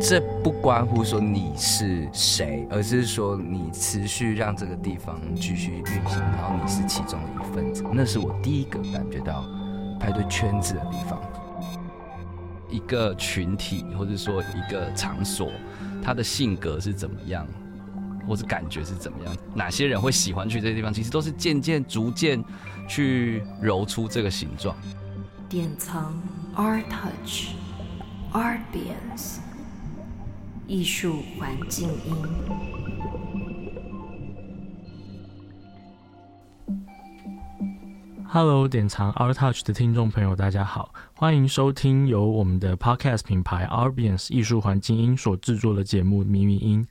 [0.00, 7.84] 这不关乎说你是谁，而是说你持续让这个地方继续运行，然后你是其中的一份子。
[7.92, 9.48] 那是我第一个感觉到
[9.98, 11.20] 派对圈子的地方。
[12.68, 15.50] 一个群体，或者说一个场所，
[16.02, 17.46] 它的性格是怎么样，
[18.28, 19.34] 或是感觉是怎么样？
[19.54, 20.92] 哪些人会喜欢去这些地方？
[20.92, 22.44] 其实都是渐渐、逐渐
[22.88, 24.76] 去揉出这个形状。
[25.48, 26.12] 典藏
[26.56, 27.54] Art Touch
[28.32, 29.38] Art Bience
[30.68, 32.14] 艺术环境音。
[38.24, 46.84] Hello，典藏 Our Touch 的听众朋友，大家好，欢迎收听由我们的 Podcast 品牌 Arbians 艺术环境音所制作的节目《迷迷音》。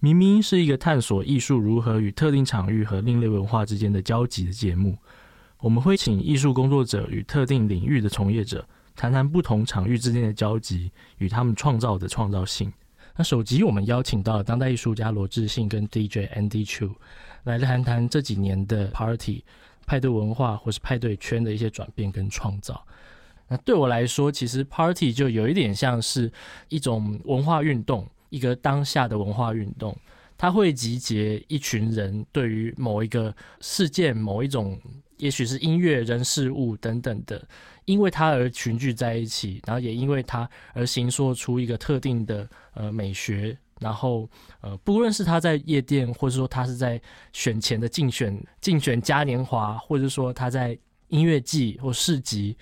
[0.00, 4.96] 迷迷音是一个探索艺术如何与特定场域和另类文化之间的交集的节目。
[5.60, 8.66] 我们会请艺术工作者与特定领域的从业者
[8.96, 12.72] 谈谈不同场域之间的交集与他们创造的创造性。
[13.18, 16.94] 那首集我们邀请到了当代艺术家罗志信跟 DJ Andy Chu
[17.42, 19.44] 来谈谈这几年的 Party。
[19.84, 22.86] 派对文化或是派对圈的一些转变跟创造，
[23.48, 26.30] 那对我来说，其实 party 就有一点像是
[26.68, 29.96] 一种文化运动，一个当下的文化运动，
[30.36, 34.78] 它会集结一群人对于某一个事件、某一种，
[35.16, 37.42] 也许是音乐、人、事物等等的，
[37.88, 43.56] 因为他而群聚在一起，然后也因为他而形塑出一个特定的呃美学。
[43.80, 44.28] 然后，
[44.60, 47.00] 呃，不论是他在夜店，或者说他是在
[47.32, 52.58] 选前的竞选、竞选嘉年华，或者说他在音乐季或市集，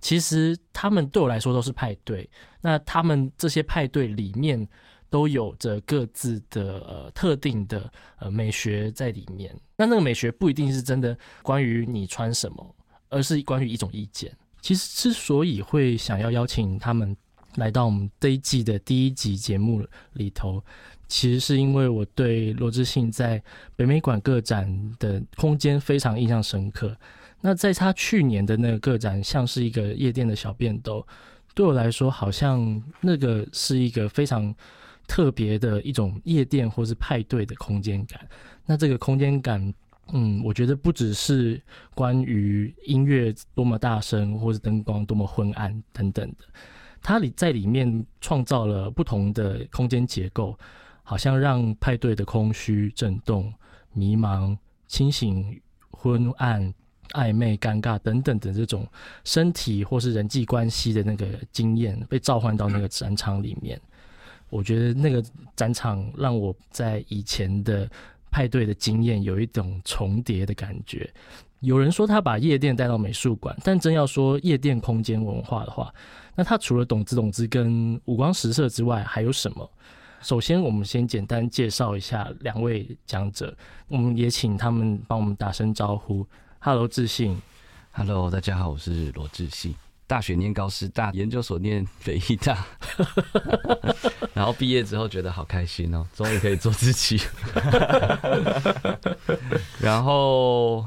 [0.00, 2.30] 其实他们对我来说都是派对。
[2.62, 4.66] 那他们这些派对里面
[5.10, 9.54] 都有着各自的呃特定的呃美学在里面。
[9.76, 12.74] 那那个美学不一定是真的关于你穿什么，
[13.08, 14.32] 而是关于一种意见。
[14.60, 17.16] 其实之所以会想要邀请他们。
[17.56, 20.62] 来到我们这一季的第一集节目里头，
[21.08, 23.42] 其实是因为我对罗志信在
[23.74, 26.96] 北美馆个展的空间非常印象深刻。
[27.40, 31.04] 那在他去年的那个个展，像是一个夜店的小便斗，
[31.52, 34.54] 对我来说，好像那个是一个非常
[35.08, 38.20] 特别的一种夜店或是派对的空间感。
[38.64, 39.74] 那这个空间感，
[40.12, 41.60] 嗯，我觉得不只是
[41.94, 46.44] 关于音乐多么大声，或是灯光多么昏暗等等的。
[47.02, 50.58] 它里在里面创造了不同的空间结构，
[51.02, 53.52] 好像让派对的空虚、震动、
[53.92, 54.56] 迷茫、
[54.86, 55.60] 清醒、
[55.90, 56.74] 昏暗、
[57.12, 58.86] 暧昧、尴尬等等的这种
[59.24, 63.80] 身体或是人际关系的那个经验被召唤到那个展场里面。
[64.50, 67.88] 我觉得那个展场让我在以前的
[68.30, 71.12] 派对的经验有一种重叠的感觉。
[71.60, 75.92] 有人说他把夜店带到美术馆，但真要说夜店空间文化的话，
[76.34, 79.70] 那他除了懂之懂之跟五光十色之外，还有什么？
[80.22, 83.56] 首先，我们先简单介绍一下两位讲者，
[83.88, 86.26] 我们也请他们帮我们打声招呼。
[86.58, 87.40] Hello，志信。
[87.92, 89.74] Hello，大家好，我是罗志信。
[90.10, 92.66] 大学念高师大，研究所念北医大，
[94.34, 97.20] 然后毕业之后觉得好开心哦，终于可以做自己。
[99.80, 100.84] 然后。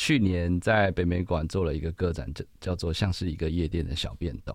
[0.00, 4.54] 去年在北美馆做了一个个展，叫叫做像是一个夜店的小便斗，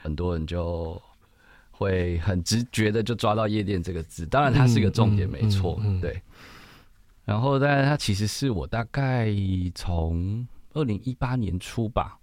[0.00, 0.98] 很多人就
[1.70, 6.18] 会很直觉的就抓到夜店这个字，当然它是一个重点，没错，对。
[7.26, 9.28] 然后，但是它其实是我大概
[9.74, 12.18] 从二零一八年初吧，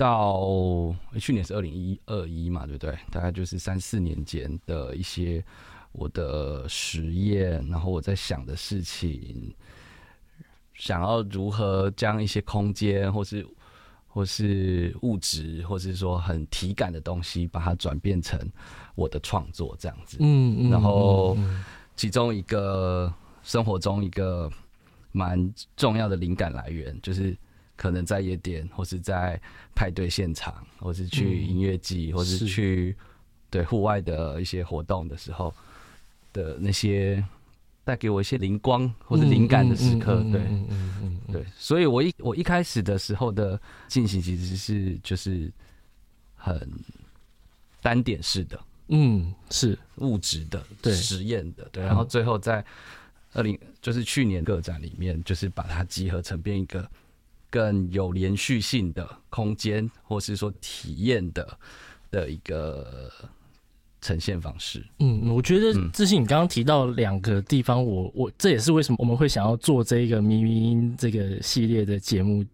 [0.00, 2.98] 到去年是二零一二一嘛，对不对？
[3.10, 5.44] 大概就是三四年间的一些
[5.92, 9.54] 我的实验，然后我在想的事情。
[10.74, 13.46] 想要如何将一些空间，或是
[14.08, 18.40] 或是物质，或是说很体感的东西，把它转变成
[18.94, 20.16] 我的创作这样子。
[20.20, 21.36] 嗯，嗯然后
[21.96, 23.12] 其中一个
[23.42, 24.50] 生活中一个
[25.12, 27.36] 蛮重要的灵感来源，就是
[27.80, 29.40] 可能在夜店，或是在
[29.74, 32.94] 派对现场，或是去音乐季，或是去
[33.48, 35.54] 对户外的一些活动的时候
[36.34, 37.24] 的那些。
[37.82, 45.50] 带给我一些灵光或者灵感的时刻，对，嗯嗯嗯对，所以我一我一开始的时候的进行其实是就是
[46.36, 46.70] 很
[47.80, 49.76] 单点式的，嗯，是。
[49.96, 50.92] 物质的、对。
[50.92, 52.64] 实验的，对，然后最后在
[53.32, 56.88] 二零就是去年个展里面，就是把它集合成变一个
[57.50, 61.58] 更有连续性的空间，或是说体验的
[62.10, 63.12] 的一个
[64.00, 64.82] 呈现方式。
[65.00, 72.44] 嗯，我觉得嗯志信，你刚刚提到两个地方，我我这也是为什么我们会想要做这个迷迷音这个系列的节目，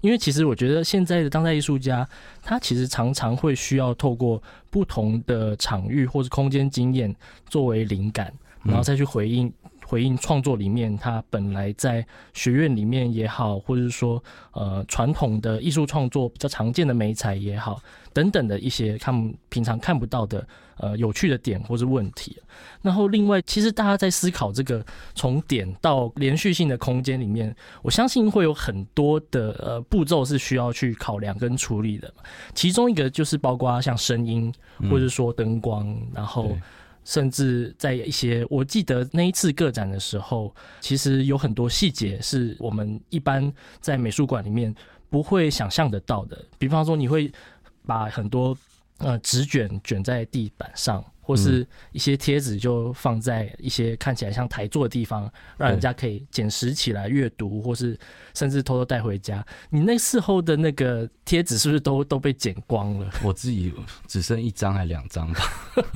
[0.00, 2.08] 因为其实我觉得现在的当代艺术家，
[2.40, 7.14] 他其实常常会需要透过不同的场域或是空间经验
[7.50, 9.52] 作为灵感，然后再去回应。
[9.86, 14.22] 回应创作里面，他本来在学院里面也好，或者是说
[14.52, 17.80] 呃传统的艺术创作比较常见的美彩也好，
[18.12, 20.46] 等等的一些他们平常看不到的
[20.78, 22.36] 呃有趣的点或是问题。
[22.82, 24.84] 然后另外，其实大家在思考这个
[25.14, 32.12] 从点到连续性的空间里面，我相信会有很多的呃步骤是需要去考量跟处理的。
[32.54, 34.52] 其中一个就是包括像声音，
[34.90, 36.56] 或者说灯光，然后
[37.04, 44.74] 甚至在一些，我记得那一次个展的时候，其实有很多细节是我们一般在美术馆里面
[45.10, 46.42] 不会想象得到的。
[46.58, 47.30] 比方说，你会
[47.86, 48.56] 把很多
[48.98, 57.98] 呃纸卷卷在地板上，或是一些贴纸就放在一些看起来像台座的地方，让人家可以捡拾起来阅读，或是
[58.34, 59.44] 甚至偷偷带回家。
[59.70, 63.10] 你那事后的那个贴纸是不是都都被剪光了？
[63.24, 63.72] 我自己
[64.06, 65.40] 只剩一张还两张吧。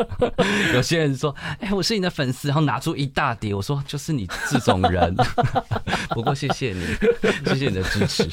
[0.72, 5.14] 有些人说：“哎、我是你的粉丝。”然后拿出一大叠，我说：“就是你这种人。
[6.10, 6.82] ”不过谢谢你，
[7.44, 8.26] 谢谢你的支持。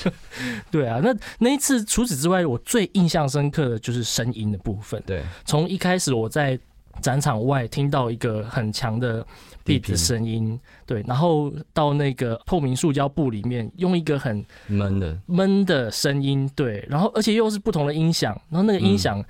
[0.71, 5.01] 对啊，那那一次除此之外，我最印象深刻的就是声音的部分。
[5.05, 6.57] 对，从一开始我在
[7.01, 9.25] 展场外听到一个很强的
[9.63, 19.23] beat 的声音，对，然后到那个透明塑胶布里面用一个很闷的，闷的声音，对，然后而且又是不同的音响，然后那个音响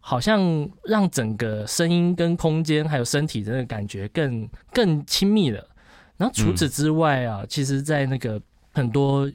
[0.00, 5.66] 好像让整个声音跟空间还有身体的那个感觉更更亲密了。
[6.16, 8.40] 然后除此之外啊，其实，在那个
[8.72, 9.30] 很多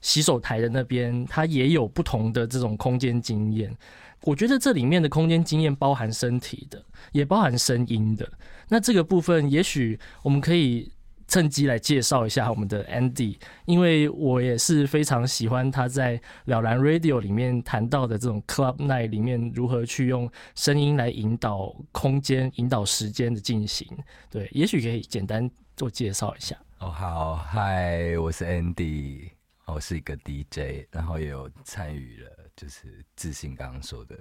[0.00, 3.74] 洗手台的那边，它也有不同的这种空间经验。
[4.22, 8.30] 我觉得这里面的空间经验包含身体的，也包含声音的。
[8.68, 10.92] 那这个部分，也许我们可以
[11.26, 23.86] 趁机来介绍一下我们的 Andy，因为我也是非常喜欢他在了然 Radio 里面谈到的这种 Club Night 里面如何去用声音来引导空间、引导时间的进行。
[24.30, 26.56] 对，也许可以简单做介绍一下。
[26.80, 29.30] 哦，好，嗨，我是 Andy，
[29.66, 34.18] 我是一个 DJ，然后也有参与了，就是自信刚刚说的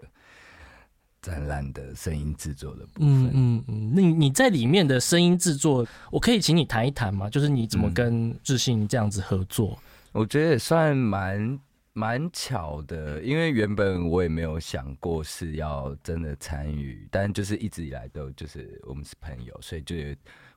[1.24, 3.32] 展览的声音制作的部嗯分。
[3.34, 7.28] 嗯嗯，那你在里面的声音制作，我可以请你谈一谈吗？
[7.28, 9.78] 就是你怎么嗯跟自信这样子合作？
[10.12, 11.60] 我觉得也算蛮
[11.94, 19.96] 蛮巧的，因为原本我也没有想过是要真的参与，但就是一直以来都就是我们是朋友，所以就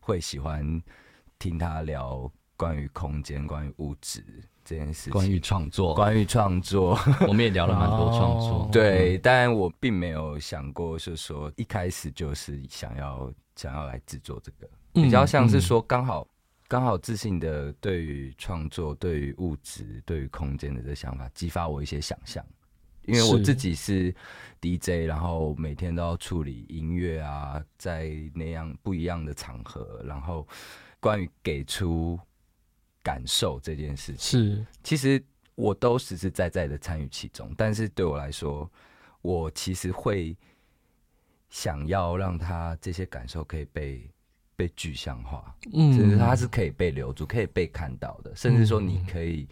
[0.00, 0.82] 会喜欢
[1.38, 4.22] 听他聊关于空间、关于物质
[4.70, 6.96] 这件事情，关于创作，关于创作。
[7.26, 8.49] 我们也聊了蛮多创作。
[8.50, 8.69] 哦。
[8.70, 16.25] 对，但我并没有想过，是说一开始就是想要想要来制作这个，嗯比较像是说刚好
[16.69, 22.44] 刚好自信的对于创作、对于物质、对于空间的这想法，激发我一些想象。
[23.06, 24.14] 因为我自己是。
[24.62, 30.46] DJ，然后每天都要处理音乐啊，在那样不一样的场合，然后
[31.00, 32.20] 关于给出
[33.02, 34.67] 感受这件事情，是。
[34.82, 35.23] 其实
[35.55, 38.70] 我都实实在在的参与其中，但是对我来说，
[39.23, 40.37] 我其实会
[41.49, 44.11] 想要让他这些感受可以被
[44.56, 45.93] 被具象化，嗯。
[45.97, 49.49] 甚至它是可以被留住、可以被看到的，甚至说你可以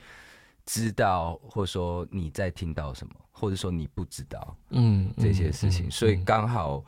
[0.64, 6.84] 知道，或者说你在听到什么，或者说你不知道嗯这些事情，嗯所以嗯刚好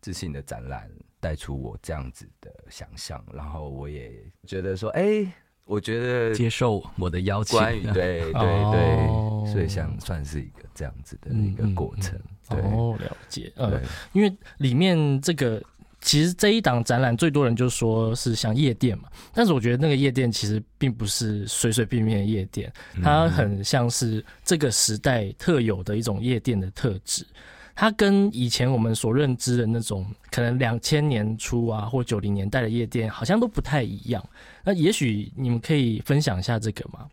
[0.00, 5.26] 自信的展览带出我这样子的想象，然后我也觉得说，哎、
[5.66, 9.42] 我觉得接受我的邀请，关于对对哦。
[9.44, 12.18] 对， 所以像算是一个这样子的嗯一个过程，
[12.48, 12.60] 对。
[12.60, 13.50] 哦，了解。
[13.56, 13.80] 呃，
[14.12, 15.62] 因为里面这个
[16.00, 23.02] 其实这一档展览最多人就说是像夜店嘛，但是我觉得那个夜店其实并不是随随便便的夜店，嗯。
[23.02, 27.26] 它很像是这个时代特有的一种夜店的特质。
[27.74, 34.24] 它跟以前我们所认知的那种可能两千年初啊或九零年代的夜店好像都不太一样。
[34.62, 37.08] 那也许你们可以分享一下这个吗？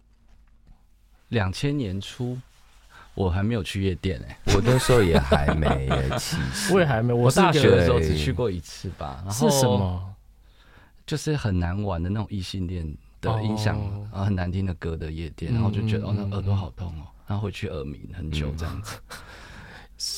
[1.29, 2.37] 两千年初，
[3.15, 9.21] 我还没有去夜店哎、我那时候也还没耶，其实我也还没，我大学的时候只去过一次吧。
[9.25, 9.65] 然后是什？
[9.65, 10.13] 么？
[11.07, 12.85] 就是很难玩的那种异性恋
[13.19, 18.95] 的音响哦啊，很难听的歌的夜店，嗯然后就觉得哦，那耳朵好痛哦，然后回去耳鸣很久这样子。
[19.09, 19.15] 对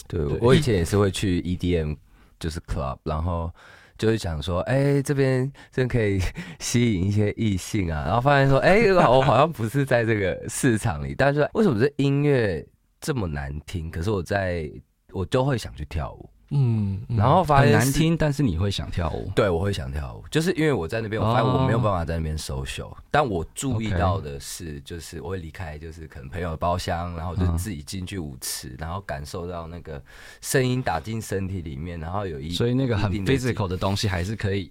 [0.08, 1.98] 对我以前也是会去 EDM，
[2.40, 3.52] 就是 club，然后
[3.98, 6.20] 就会想说，哎、这边真可以
[6.60, 12.66] 吸引一些异性啊，然后发现说，哎、我好像不是在这个市场里，但是为什么这音乐
[13.00, 13.90] 这么难听？
[13.92, 14.70] 可是我在
[15.12, 17.18] 我就会想去跳舞，嗯，嗯。
[17.18, 19.30] 然后发现是难听，但是你会想跳舞。
[19.36, 30.02] 对，我会想跳舞，就是因为我在那边，我发现我没有哦办法在那边 social，、但我注意到的是，就是我会离开，就是可能朋友的包厢，然后我就嗯自己进去舞池，然后感受到那个
[30.42, 34.70] 声音打进身体里面，然后有一所以那个很 physical 的东西还是可以，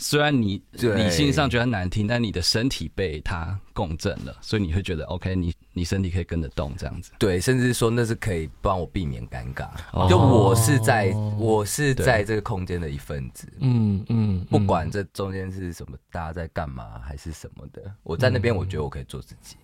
[0.00, 7.12] 虽然你理性上觉得难听，但你的身体被它共振了，所以你会觉得 OK，你你身体可以跟着动这样子。
[7.18, 9.68] 对，甚至说那是可以帮我避免尴尬。
[9.92, 10.08] 哦。
[10.08, 19.56] 就我是在，我是在这个空间的一份子，嗯嗯，不管这中间是什么，大家在干嘛还是什么的，我在那边，我觉得我可以做自己，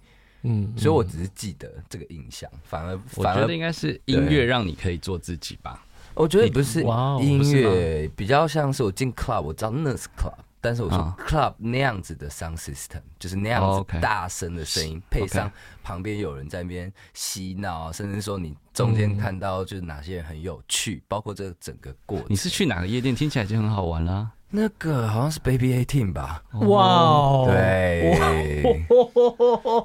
[0.42, 5.82] 嗯，所以我只是记得这个印象，反而我反而觉得应该是音乐让你可以做自己吧。
[6.16, 6.82] 我觉得不是
[7.20, 15.50] 音乐，比较像是我进 club，我知道那是 club，但是我说啊 club 那样子的 sound system，就是那样哦子大声的声音，配上
[15.84, 22.26] 旁边有人在那边嬉闹，甚至说你中间看到就是哪些人很有趣，包括这整个过程。
[22.30, 23.14] 你是去哪个夜店？
[23.14, 24.30] 听起来已经很好玩啦。
[24.50, 26.42] 那个好像是 Baby Eighteen 吧？
[26.52, 28.14] 哇哦，对，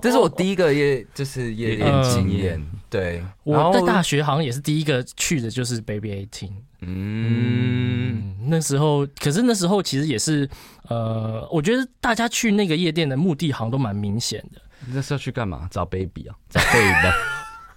[0.01, 2.61] 这是我第一个夜就是夜店嗯经验。
[2.89, 6.51] 对，我在大学好像也是第一个去的就是 Baby Eighteen。
[6.81, 10.49] 嗯，嗯，那时候，可是那时候其实也是，
[10.89, 14.61] 呃，我觉得大家去那个夜店的目的好像都蛮明显的。
[14.85, 15.67] 你那是要去干嘛？
[15.71, 16.35] 找 baby 啊？
[16.49, 17.07] 找 baby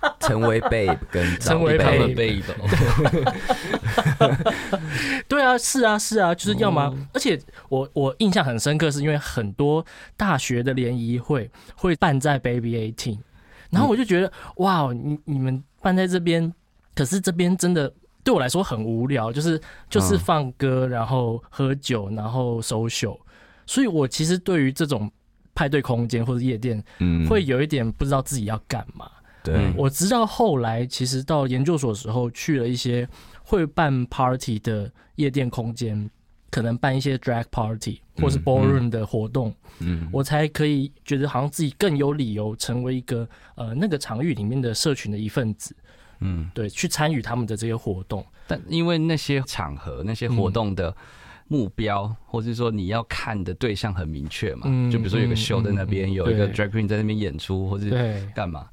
[0.20, 2.42] 成为 Babe 跟成为他们 babe。
[5.28, 9.84] 对啊，是啊，是啊，就是要么，哦而且我我印象很深刻，是因为很多
[10.16, 13.18] 大学的联谊会会办在 Baby Eighteen，
[13.70, 16.52] 然后我就觉得，哇，你你们办在这边，
[16.94, 17.92] 可是这边真的
[18.22, 23.18] 对我来说很无聊，就是就是嗯放歌，然后喝酒，然后 social，
[23.66, 25.10] 所以我其实对于这种
[25.54, 29.10] 派对空间或者夜店，嗯会有一点不知道自己要干嘛。
[29.44, 29.54] 对。
[29.54, 29.74] 嗯。
[29.76, 33.08] 我直到后来，其实到研究所的时候，去了一些
[33.44, 36.10] 会办 party 的夜店空间，
[36.50, 38.42] 可能办一些 drag party 或是嗯。
[38.44, 40.08] ballroom 的活动，嗯。
[40.12, 45.76] 我才可以觉得好像自己更有理由成为一个呃那个场域里面的社群的一份子，
[46.20, 48.24] 嗯，对，去参与他们的这些活动。
[48.46, 50.94] 但因为那些场合、那些活动的
[51.48, 58.68] 目标，或者说你要看的对象很明确嘛，嗯就比如说有个秀在那边，有一个 drag queen 在那边演出，或是对，干嘛。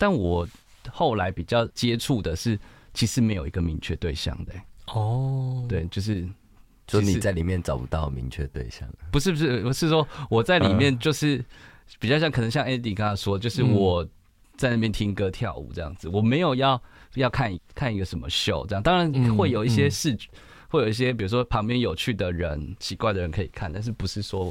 [0.00, 0.48] 但我
[0.90, 2.58] 后来比较接触的是，
[2.94, 4.54] 其实没有一个明确对象的、
[4.86, 6.26] 哦，对，就是
[6.86, 11.44] 就你在里面找不到明确对象，不是不是，我是说我在里面就是
[11.98, 13.72] 比较像，可能像 Andy 刚刚才说，就是嗯。
[13.72, 14.08] 我
[14.56, 16.82] 在那边听歌跳舞这样子，我没有要
[17.16, 19.90] 要看看一个什么秀这样，当然嗯会有一些嗯。
[19.90, 20.30] 视觉，
[20.70, 24.50] 会有一些比如说旁边有趣的人、奇怪的人可以看，但是不是说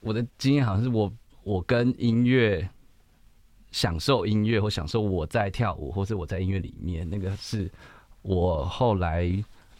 [0.00, 1.12] 我的经验好像是我
[1.44, 2.68] 我跟音乐。
[3.74, 7.68] 享受音乐，或享受我在跳舞，或是我在音乐里面，那个是
[8.22, 9.28] 我后来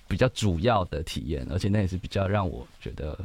[0.08, 3.16] 比较主要的体验，而且那也是比较让我觉得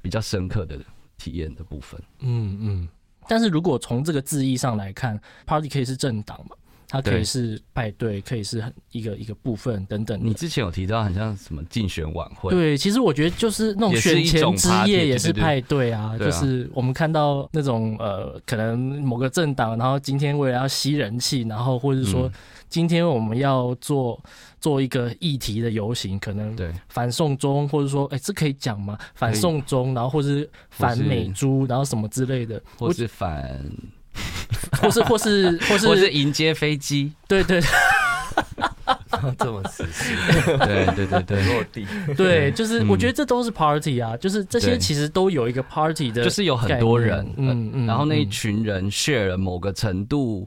[0.00, 0.78] 比较深刻的
[1.18, 2.00] 体验的部分。
[2.20, 2.88] 嗯嗯。
[3.26, 6.54] 但是如果从这个字义上来看，party 可以是政党嘛，
[6.88, 10.18] 它可以是派对，可以是很一个一个部分等等。
[10.22, 15.42] 你之前有提到很像什么竞选晚会，对，其实我觉得就是那种选前之夜也是对对对。
[15.42, 22.32] 派对啊，就是我们看到那种呃，可能某个政党，然后今天为了要吸人气，然后或者是说嗯。
[22.68, 24.20] 今天我们要做
[24.60, 26.72] 做一个议题的游行，可能对。
[26.88, 28.98] 反送中，或者说哎、这可以讲吗？
[29.14, 33.64] 反送中，然后或是反美猪，然后什么之类的，或是反，
[34.80, 37.60] 或是或是或是或是迎接飞机，对对。
[39.38, 40.14] 这么实施
[40.58, 42.88] 对对对对， 落地，对，就是嗯。
[42.88, 48.30] 我觉得这都是 party 啊，就是这些其实都有一个 party 的，就是有很多人，嗯嗯嗯然后那一嗯。
[48.30, 50.46] 群人 share 了某个程度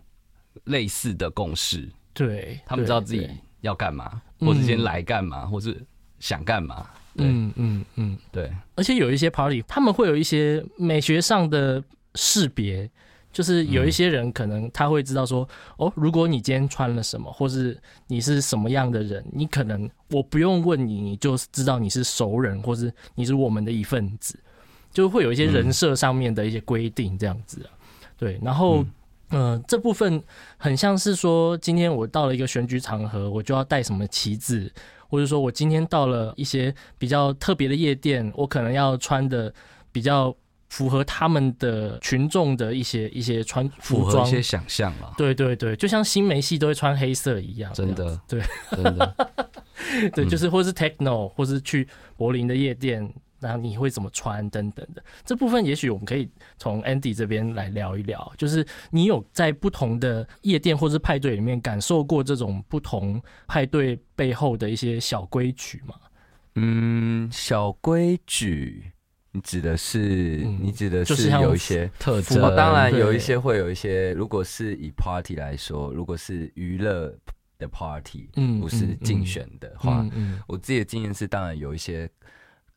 [0.65, 3.27] 类似的共识，对，他们知道自己
[3.61, 5.75] 要干嘛，嗯或者今天来干嘛，或是
[6.19, 6.85] 想干嘛，
[7.17, 7.25] 对。
[7.27, 11.83] 嗯嗯嗯，对，而且有一些 party，他们会有一些美学上的
[12.15, 12.89] 识别，
[13.31, 24.39] 就是有一些人可能他会知道说，哦，如果你今天穿了什么，或是你是什么样的人，你可能我不用问你，你就知道你是熟人，或是你是我们的一份子，
[24.91, 27.69] 就会有一些人设上面的一些规定这样子啊。
[28.17, 28.85] 对，然后。
[29.31, 30.19] 嗯、这部分
[30.57, 34.73] 很像是说，今天我到了一个选举场合，我就要带什么旗帜，
[35.07, 39.53] 或者说我今天到了一些比较特别的夜店，我可能要穿的
[39.91, 40.35] 比较
[40.69, 44.29] 符合他们的群众的一些一些穿服装一。
[44.31, 48.39] 些想象了，对对对，就像新梅系都会穿黑色一样，真的，真
[48.83, 49.15] 的，
[50.13, 58.31] 对就是或是 techno，或是去柏林的夜店，然后你会怎么穿等等的这部分，也许我们可以从 Andy 这边来聊一聊。
[58.37, 65.95] 就是你有在不同的夜店或是派对里面感受过这种不同派对背后的一些小规矩吗？
[66.55, 68.91] 嗯，小规矩，
[69.31, 71.89] 你指的是、嗯你指的是有一些。
[71.99, 77.15] 特服征哦，当然有一些会有一些，如果是以 party 来说，如果是娱乐
[77.57, 82.09] 的 party，嗯不是嗯竞选的话，嗯嗯我自己的经验是，当然有一些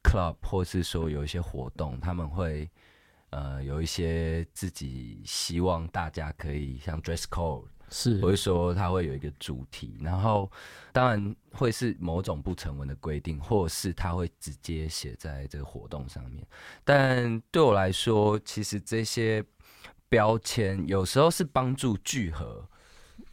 [0.02, 2.68] club 或是说有一些活动，他们会
[3.30, 10.50] 呃有一些自己希望大家可以像 dress code，是我会说它会有一个主题，然后
[10.92, 16.44] 当然会是某种不成文的规定，或是它会直接写在这个活动上面。
[16.82, 19.44] 但对我来说，其实这些
[20.08, 22.66] 标签有时候是帮助聚合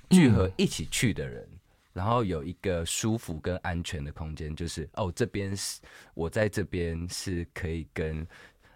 [0.09, 1.47] 聚合一起去的人。
[1.91, 5.81] 然后有一个舒服跟安全的空间，就是哦，这边是
[6.13, 8.25] 我在这边是可以跟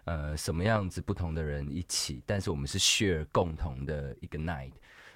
[0.04, 4.72] 呃什么样子不同的人一起，但是我们是 share 共同的一个 night。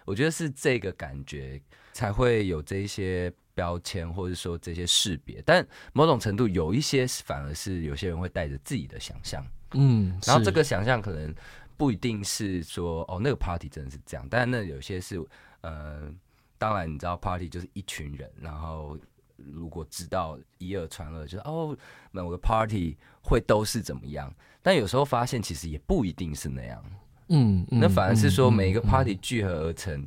[0.09, 1.61] 我觉得是这个感觉
[1.93, 5.43] 才会有这一些标签，或者说这些识别。
[5.45, 11.35] 但某种程度有一些是反而是有些人会带着自己的想象，嗯，然后这个想象可能
[11.77, 15.23] 不一定是说哦那个 party 真的是这样，但那有些是
[15.61, 16.11] 呃，
[16.57, 18.99] 当然你知道 party 就是一群人，然后
[19.37, 21.77] 如果知道以耳传耳，就是哦
[22.12, 26.83] 某个 party 会都是怎么样，但有时候发现其实也不一定是那样。
[27.28, 30.06] 嗯，嗯那反而是说嗯每一个嗯 party 聚合而成，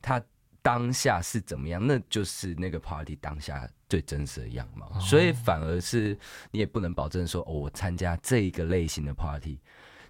[0.00, 0.22] 它
[0.62, 4.86] 当下是怎么样，那就是那个 party 当下最真实的样貌。
[4.94, 6.16] 哦所以反而是
[6.50, 9.58] 你也不能保证说，哦，我参加这一个类型的 party，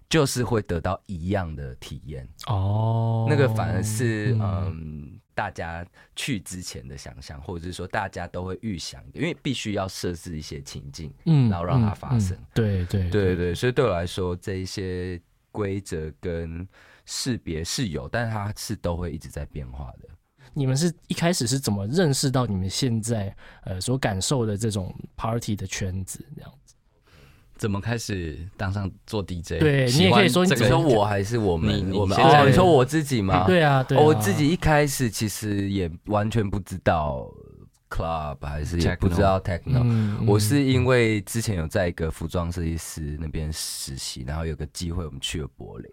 [0.09, 2.27] 就是会得到一样的体验。
[2.47, 5.17] 哦，那个反而是嗯嗯。
[5.33, 15.19] 大家去之前的想象，或者是说大家都会预想，因为必须要设置一些情境，嗯然后让它发生嗯嗯对对对对对，所以对我来说，这一些
[15.51, 16.67] 规则跟
[17.05, 20.09] 识别是有，但是它是都会一直在变化的。
[20.53, 26.75] 你们是一开始是怎么认识到你们现在呃所感受的这种 party 的圈子这样子？
[27.57, 29.59] 怎么开始当上做 DJ？
[29.59, 31.91] 对你也可以说你说我还是我们？
[31.93, 33.45] 我们哦，你说我自己吗？
[33.45, 37.31] 对啊，对啊，哦我自己一开始其实也完全不知道
[37.91, 39.81] club 还是也不知道 techno。
[39.83, 45.91] 嗯我是因为之前有在一个服装设计师那边实习，然后有个机会我们去了柏林，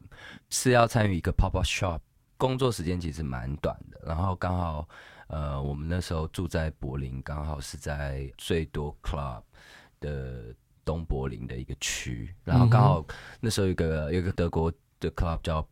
[0.49, 1.99] 是要参与一个 pop up shop，
[2.37, 4.89] 工作时间其实蛮短的，然后刚好
[5.27, 9.43] 呃我们那时候住在柏林，刚好是在最多 club
[10.01, 13.05] 的东柏林的一个区，然后刚好
[13.41, 15.67] 那时候有一个有一个德国的 club 叫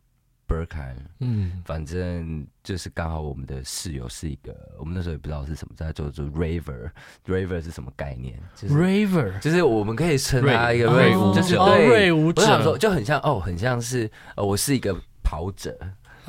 [0.47, 1.61] Berkheim，嗯。
[1.65, 8.39] 反正就是刚好我们的室友是一个，我们那时候也不知道是什么，在做做 raver，raver 是什么概念？
[8.55, 11.55] 就是 raver 就是我们可以称他一个锐 rave，舞就是
[12.13, 12.41] 舞者。
[12.41, 15.77] 我想说就很像哦，很像是呃，我是一个跑者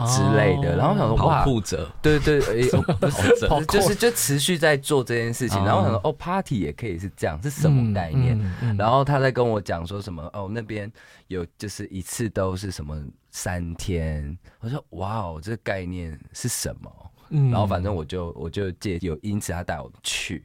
[0.07, 5.65] 之类的，哦然后我想说哇跑，步者，对对对，诶 哦不是跑就是就持续在做这件事情，哦。
[5.67, 8.39] 然后我想说哦，party 也可以是这样，是什么概念？？
[8.41, 8.77] 嗯嗯。
[8.77, 10.91] 然后他在跟我讲说什么哦，那边
[11.27, 12.97] 有就是一次都是什么
[13.41, 17.08] 三天，我说哇哦，这个概念是什么？
[17.31, 17.51] 嗯。
[17.51, 20.45] 然后反正我就我就借有，因此他带我去，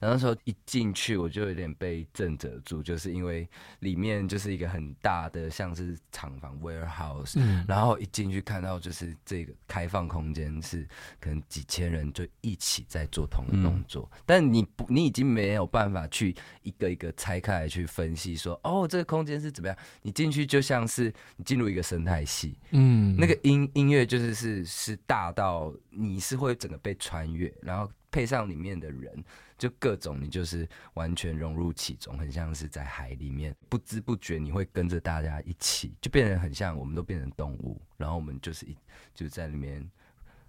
[0.00, 3.48] 然后那时候一进去我就有点被震慑住，就是因为
[3.80, 7.64] 里面就是一个很大的像是厂房 warehouse，、嗯。
[7.68, 10.86] 然后一进去看到就是这个开放空间是
[11.20, 23.16] 可能几千人就一起在做同一个动作，但你不你已经没有办法去一个一个拆开来去分析说哦这个空间是怎么样，你进去就像是你进入一个生态系，嗯。
[23.18, 29.24] 那个音音乐就是是是大到你是会整个被穿越，然后配上里面的人，
[29.58, 38.76] 就各种你就是完全融入其中，很像是在海里面，不知不觉你会跟着大家一起，就变得很像我们都变成动物，然后我们就是一
[39.14, 39.84] 就在里面，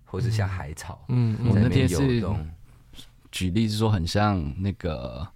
[0.05, 2.49] 或是像海草，嗯我那在里面天是游动。
[3.31, 5.27] 举例是说很像那个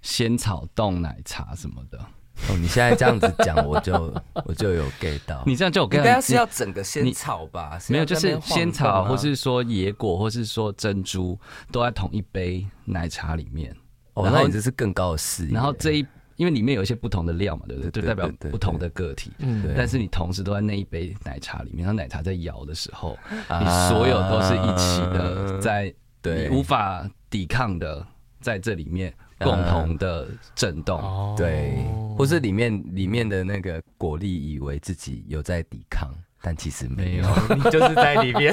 [0.00, 2.06] 仙草冻奶茶什么的。
[2.48, 3.92] 哦，你现在这样子讲，我就
[4.44, 5.42] 我就有 get 到。
[5.46, 7.78] 你这样就有应跟该是要整个仙草吧？
[7.88, 11.38] 没有，就是仙草，或是说野果，或是说珍珠，
[11.70, 13.74] 都在同一杯奶茶里面。
[14.14, 15.52] 哦，然后那你这是更高的视野。
[15.52, 17.90] 然后这一，因为里面有一些不同的料嘛，对不对？
[17.90, 19.30] 对就代表不同的个体。
[19.38, 23.16] 嗯对但是你同时都在那一杯奶茶里面，然后奶茶在摇的时候，
[23.48, 28.04] 啊你所有都是一起的，在对你无法抵抗的，
[28.40, 31.00] 在这里面共同的震动。
[31.00, 31.34] 哦。
[31.36, 31.84] 对，
[32.16, 36.10] 或是里面里面的那个果粒以为自己有在抵抗，
[36.44, 37.24] 但其实没有，
[37.54, 38.52] 你就是在里面，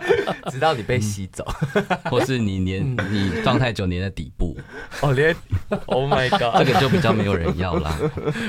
[0.52, 1.42] 直到你被吸走。
[2.04, 4.56] 或是你粘你放太久粘在底部，
[5.00, 5.34] 哦，连
[5.86, 6.58] Oh my God！
[6.58, 7.98] 这个就比较没有人要啦，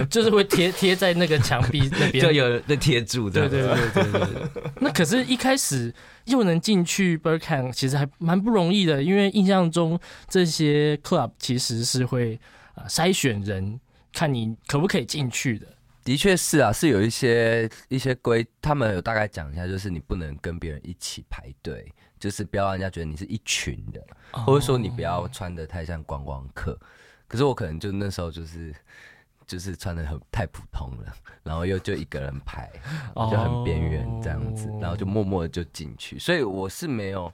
[0.10, 3.48] 就是会贴贴在那个墙壁那边，就有人在贴住的。
[3.48, 4.72] 对对对对对对。
[4.80, 5.94] 那可是，一开始
[6.26, 12.38] 又能进去 Berkham，其实还蛮不容易的，因为印象中这些 club 其实是会
[12.76, 13.80] 呃筛选人，
[14.12, 15.68] 看你可不可以进去的。
[16.04, 26.80] 的确是啊，是有一些一些规，他们有大概讲一下，就是你不能跟别人一起排队，就是不要让人家觉得你是一群的，或者说你不要穿的太像观光客。
[27.28, 28.74] 可是我可能就那时候就是
[29.48, 32.70] 就是穿的很太普通了，然后又就一个人排，
[33.16, 37.34] 哦就很边缘这样子，然后就默默的就进去，所以我是没有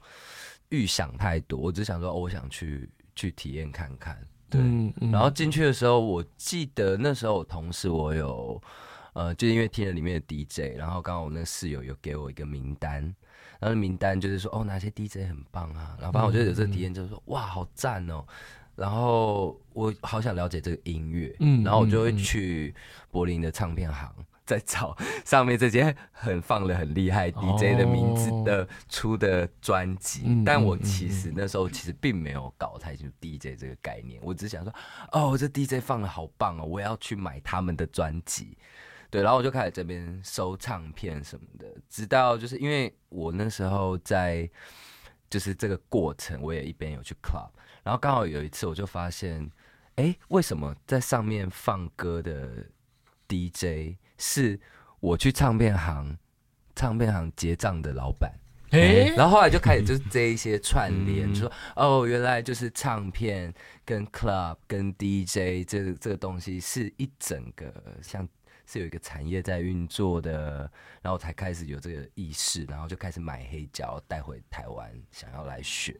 [0.68, 4.16] 预想太多，我只想说，哦，我想去去体验看看。
[4.50, 5.10] 对，嗯嗯。
[5.10, 8.60] 然后进去的时候，我记得那时候我同事我有，
[9.12, 13.02] 呃，就因为听了里面的 DJ，然后刚好我那个室友有给我一个名单，
[13.60, 18.24] 然后名单就是说哦哪些 DJ 很棒啊，然后反正我就有这个体验，就是说哇好赞哦，
[18.76, 22.74] 然后我好想了解这个音乐，嗯然后我就会去
[23.10, 24.12] 柏林的唱片行。
[24.48, 34.74] 在找上面这些很放了很厉害 DJ 的名字哦的出的专辑，嗯但我其实那时候其实并没有搞太清楚 DJ 这个概念，我只想说，
[35.12, 38.56] 哦，这 DJ 放的好棒哦，我要去买他们的专辑。
[39.10, 44.48] 对，然后我就开始这边收唱片什么的，直到就是因为我那时候在
[45.28, 47.50] 就是这个过程，我也一边有去 club，
[47.82, 49.50] 然后刚好有一次我就发现，
[49.96, 52.64] 哎，为什么在上面放歌的
[53.28, 54.60] DJ 是
[55.00, 56.18] 我去唱片行，
[56.74, 58.30] 唱片行结账的老板？
[58.72, 63.50] 诶，然后后来就开始就是这一些串联，嗯就说哦，原来就是唱片
[63.82, 68.28] 跟 club 跟 DJ 这个这个东西是一整个像
[68.66, 75.96] 是有一个产业在运作的，然后才开始有这个意识，然后就开始买黑胶带回台湾，想要来学。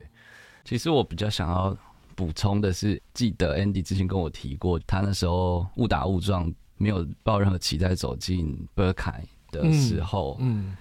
[0.63, 1.75] 其实我比较想要
[2.15, 10.77] 补充的是，记得 Andy 之前跟我提过，他那时候误打误撞，没有抱任何期待走进 Berkeley 的时候，嗯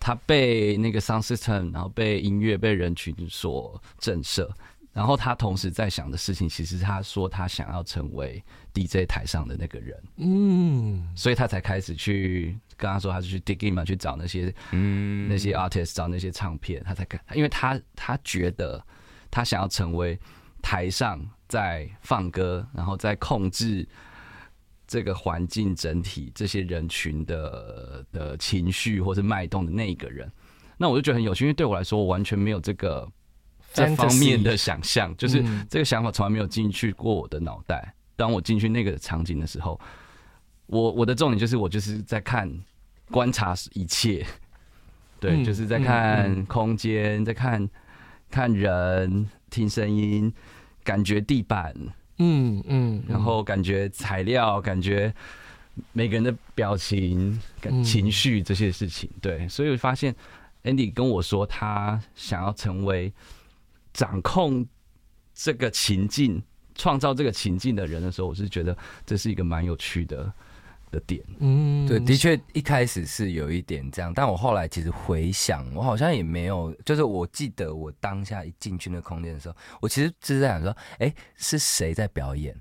[0.00, 4.48] 他被那个 sound system，然后被音乐、被人群所震慑，
[4.92, 8.40] 然后他同时在想的事情，其实他说他想要成为
[8.72, 11.12] DJ 台上的那个人，嗯。
[11.16, 15.28] 所以他才开始去跟他说，他就去 dig in 嘛，去找那些嗯。
[15.28, 18.80] 那些 artist 找那些唱片，他才看，因为他他觉得
[19.32, 20.16] 他想要成为
[20.62, 23.86] 台上在放歌，然后在控制
[24.88, 30.28] 这个环境整体这些人群的的情绪或是脉动的那一个人。
[30.76, 33.06] 那我就觉得很有趣，因为对我来说，我完全没有这个
[33.72, 37.94] 这方面的想象，就是嗯这个想法从来没有进去过我的脑袋。
[38.16, 39.78] 当我进去那个场景的时候，
[40.66, 42.52] 我我的重点就是我就是在看
[43.10, 44.26] 观察一切，
[45.20, 47.68] 对，嗯就是在嗯看空间，在看
[48.30, 50.32] 看人，听声音，
[50.82, 51.74] 感觉地板，
[52.18, 55.14] 嗯嗯，然后感觉材料，感觉
[55.92, 57.40] 每个人的表情、
[57.84, 59.08] 情绪这些事情。
[59.20, 60.14] 对，所以我发现
[60.64, 63.12] Andy 跟我说他想要成为
[63.92, 64.66] 掌控
[65.32, 66.42] 这个情境、
[66.74, 68.76] 创造这个情境的人的时候，我是觉得
[69.06, 70.32] 这是一个蛮有趣的
[70.90, 71.22] 的点。
[71.40, 82.54] 嗯对，的确一开始是有一点这样，但我后来其实回想，我好像也没有，就是我记得我当下一进去那个空间的时候，我其实就是在想说，哎，是谁在表演？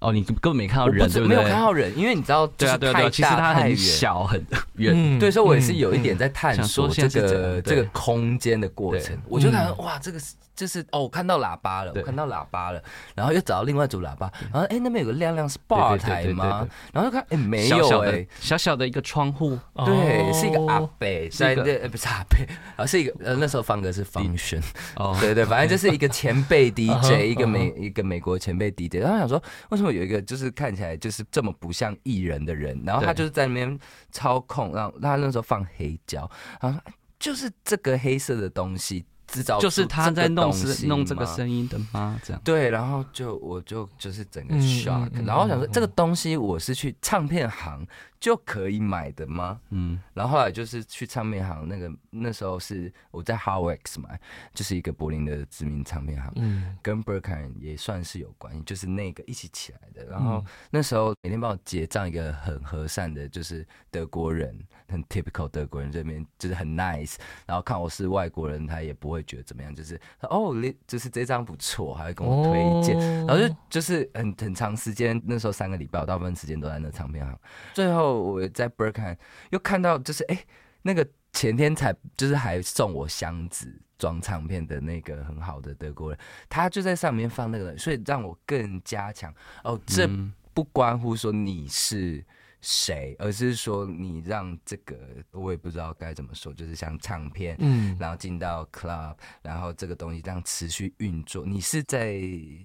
[0.00, 1.36] 哦，你根本没看到人，对不对？
[1.36, 3.08] 没有看到人，因为你知道，对啊，对啊，对啊。
[3.08, 4.38] 其实它很小很
[4.74, 9.16] 远， 嗯对，所以我也是有一点在探索这个这个空间的过程。
[9.26, 12.82] 我就感觉哇，这个是就是哦，我看到喇叭了，我看到喇叭了，
[13.14, 16.70] 然后又找到另外一组喇叭，然后哎那边有个亮亮是对 bar 对对对台吗对？
[16.92, 18.26] 然后就看哎没有哎。
[18.40, 24.62] 小小的一个窗户，对，是一个阿哦北是一个在那呃不是阿北，啊是一个呃那时候放歌是 function，
[24.96, 33.78] 哦，对对，反正就是一个前辈 DJ，一个美一个美国前辈 DJ，然后想说为什么有一个就是看起来就是这么不像艺人的人，然后他就是在那边
[34.12, 39.02] 操控，让他那时候放黑胶，然后说哎就是这个黑色的东西
[39.34, 42.16] 制造就是他在弄是弄这个声音的吗？
[42.22, 45.70] 这样，对，然后就我就就是整个嗯 shock，、嗯嗯然后想说嗯。
[45.72, 47.84] 这个东西我是去唱片行
[48.24, 49.60] 就可以买的吗？
[49.68, 54.18] 嗯，然后后来就是去唱片行，那个那时候是我在 Howex 买，
[54.54, 60.06] 就是一个柏林的知名唱片行，嗯跟 b e r k e n 也算是有关系，就是那个一起起来的。
[60.10, 64.58] 然后嗯那时候每天帮我结账一个很和善的，就是德国人，
[64.88, 72.96] 很 typical 德国人这边就是很 nice，然后看我是外国人，他也不会觉得怎么样，就是哦，你就是这张不错，还会跟我推荐。
[72.96, 77.38] 哦然后就就是很很长时间，那时候三个礼拜，我大部分时间都在那唱片行。
[77.74, 79.18] 最后我在 b e r k a n
[79.50, 80.44] 又看到，就是哎、
[80.82, 89.34] 那个前天才就是还送我箱子装唱片的那个很好的德国人，他就在上面放那个，所以让我更加强。
[89.62, 90.32] 哦，这嗯。
[90.54, 92.24] 不关乎说你是
[92.66, 94.96] 谁，而是说你让这个
[95.32, 102.22] 我也不知道该怎么说，就是像唱片，嗯然后进到 club，然后这个东西这样持续运作，你是在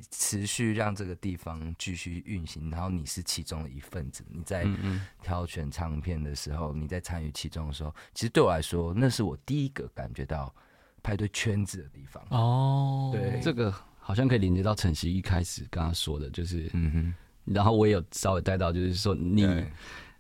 [0.10, 4.24] 持续让这个地方继续运行，然后你是其中的一份子。
[4.30, 4.66] 你在
[5.22, 10.54] 挑选唱片的时候，你在参与其中的时候，其实对我来说，那是我第一个感觉到
[11.04, 12.26] 派对圈子的地方。
[12.30, 17.14] 哦，对这个好像可以连接到晨曦一开始刚刚说的，就是，嗯哼，
[17.54, 19.48] 然后我也有稍微带到，就是说你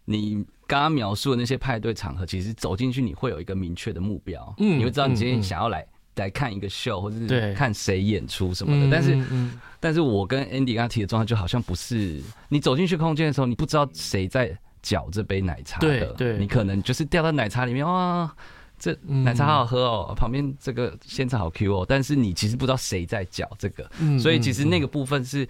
[0.05, 5.85] 你刚刚描述的那些派对场合，其实走进去你会有一个明确的目标，嗯你会知道你今天想要来。
[6.15, 16.37] 来看一个秀，或者是看谁演出什么的，嗯但是嗯嗯但是我跟 Andy 刚刚提的状态就好像不是你走进去空间的时候，你不知道谁在搅这杯奶茶的，对对。
[16.37, 18.29] 你可能就是掉到奶茶里面，哇，
[18.77, 19.23] 这嗯。
[19.23, 24.69] 奶茶好好喝哦，旁边这个现场好 Q 哦，但是你其实不知道谁在搅这个，嗯所以其实嗯。
[24.69, 25.47] 那个部分是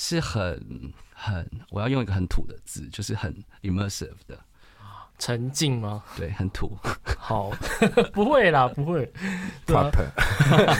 [0.00, 4.38] 是很很，我要用一个很土的字，就是很 immersive 的，
[5.18, 6.02] 沉浸吗？
[6.16, 6.76] 对，很土。
[7.18, 7.50] 好，
[8.14, 9.10] 不会啦，不会。
[9.66, 9.90] 对啊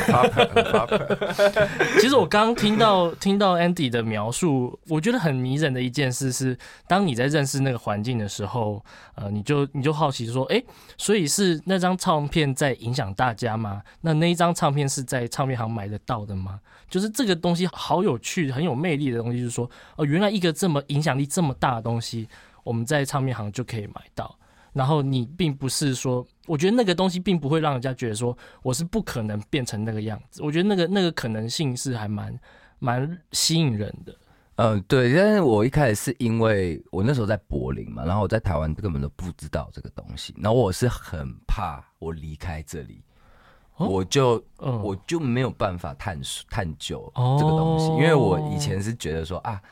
[0.07, 8.83] proper proper 其实我刚刚听到听到 Andy 的描述，我觉得很迷人的一件事是，当你在认识那个环境的时候，
[9.17, 10.65] 呃，你就你就好奇说，诶，
[10.97, 13.83] 所以是那张唱片在影响大家吗？
[14.01, 16.61] 那那一张唱片是在唱片行买得到的吗？
[16.89, 22.27] 就是这个东西好有趣、很有魅力的东西，就是说，哦，原来一个这么影响力这么大的东西，
[22.69, 24.37] 我们在唱片行就可以买到。
[24.75, 30.43] 然后你并不是说，我觉得那个东西并不会让人家觉得说我是不可能变成那个样子。
[30.43, 32.39] 我觉得那个那个可能性是还蛮
[32.79, 34.15] 蛮吸引人的。
[34.57, 43.01] 嗯，对，但是我一开始是因为我那时候在柏林嘛，然后我在台湾根本都不知道这个东西，然后我是很怕我离开这里，
[43.77, 49.63] 哦我就嗯，我就没有办法探索探究哦这个东西，因为我以前是觉得说啊，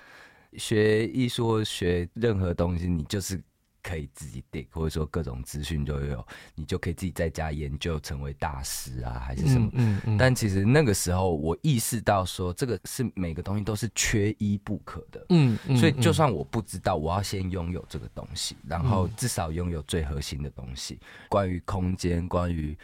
[0.58, 3.42] 学艺术或学任何东西，你就是
[3.82, 9.96] 可以自己 dig，或者说各种资讯都有，你就可以自己在家研究，成为大师啊，还是什么嗯。
[9.96, 15.24] 嗯嗯，但其实那个时候，我意识到说，这个是每个东西都是缺一不可的。
[15.28, 22.76] 嗯嗯，所以，就嗯算我不知道，我要先拥有这个东西，然后至少拥有最核心的东西，关于空间，关于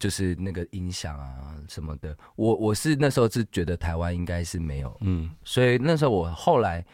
[0.00, 2.16] 就是那个音响啊什么的。
[2.34, 6.84] 我我是那时候是觉得台湾应该是没有，嗯，所以那时候我后来，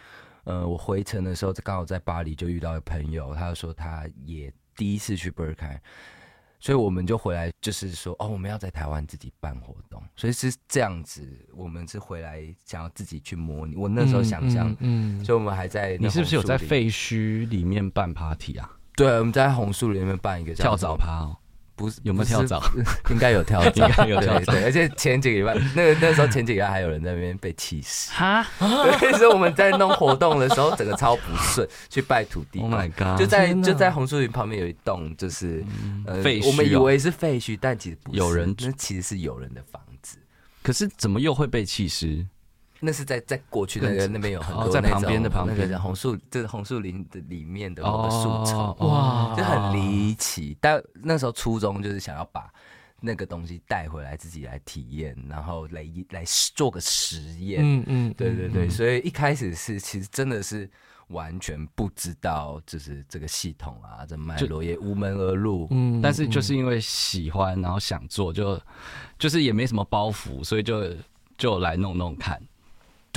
[0.46, 5.78] 呃，我回程的时候刚好在巴黎就遇到一个朋友，他就说他也第一次去 Berkeley。
[6.58, 11.22] 所以我们就回来，就是说，哦，我们要在台湾自己办活动，所以是这样子。
[11.54, 13.76] 我们是回来想要自己去模拟。
[13.76, 16.56] 我那时候想象，嗯，嗯所以我们还在你是不是有在？
[16.56, 18.70] 废墟里面办 party 啊？
[18.96, 21.36] 对，我们在红树林里面办一个叫跳蚤趴哦，
[21.76, 22.60] 不是有没有跳蚤？
[23.10, 28.10] 应该有跳蚤， 应该有跳蚤对对，而且前几个礼拜，那个那时候前几个礼拜还有人在那边被气死。
[28.12, 33.18] 哈 对，所以我们在弄活动的时候，整个超不顺，去拜土地，Oh my god！
[33.18, 35.62] 就在就在红树林旁边有一栋，就是
[36.06, 40.18] 呃废墟哦我们以为是废墟，但其实不是有人那其实是有人的房子。
[40.62, 42.26] 可是怎么又会被弃尸？
[42.80, 50.56] 那是在在过去那个那边有很哦在旁边的旁边的红树，就是红树林的里面的某个树丛，哦哇就很离奇。
[50.60, 52.52] 但那时候初衷就是想要把
[53.00, 57.60] 那个东西带回来，自己来体验，然后来来做个实验。
[57.62, 60.68] 嗯嗯，对对对，嗯所以一开始是其实真的是
[61.08, 65.68] 完全不知道，就是这个系统啊，这脉络也无门而入。
[65.70, 68.60] 嗯，但是就是因为喜欢，然后想做，就
[69.18, 70.90] 就是也没什么包袱，所以就
[71.38, 72.42] 就来弄弄看，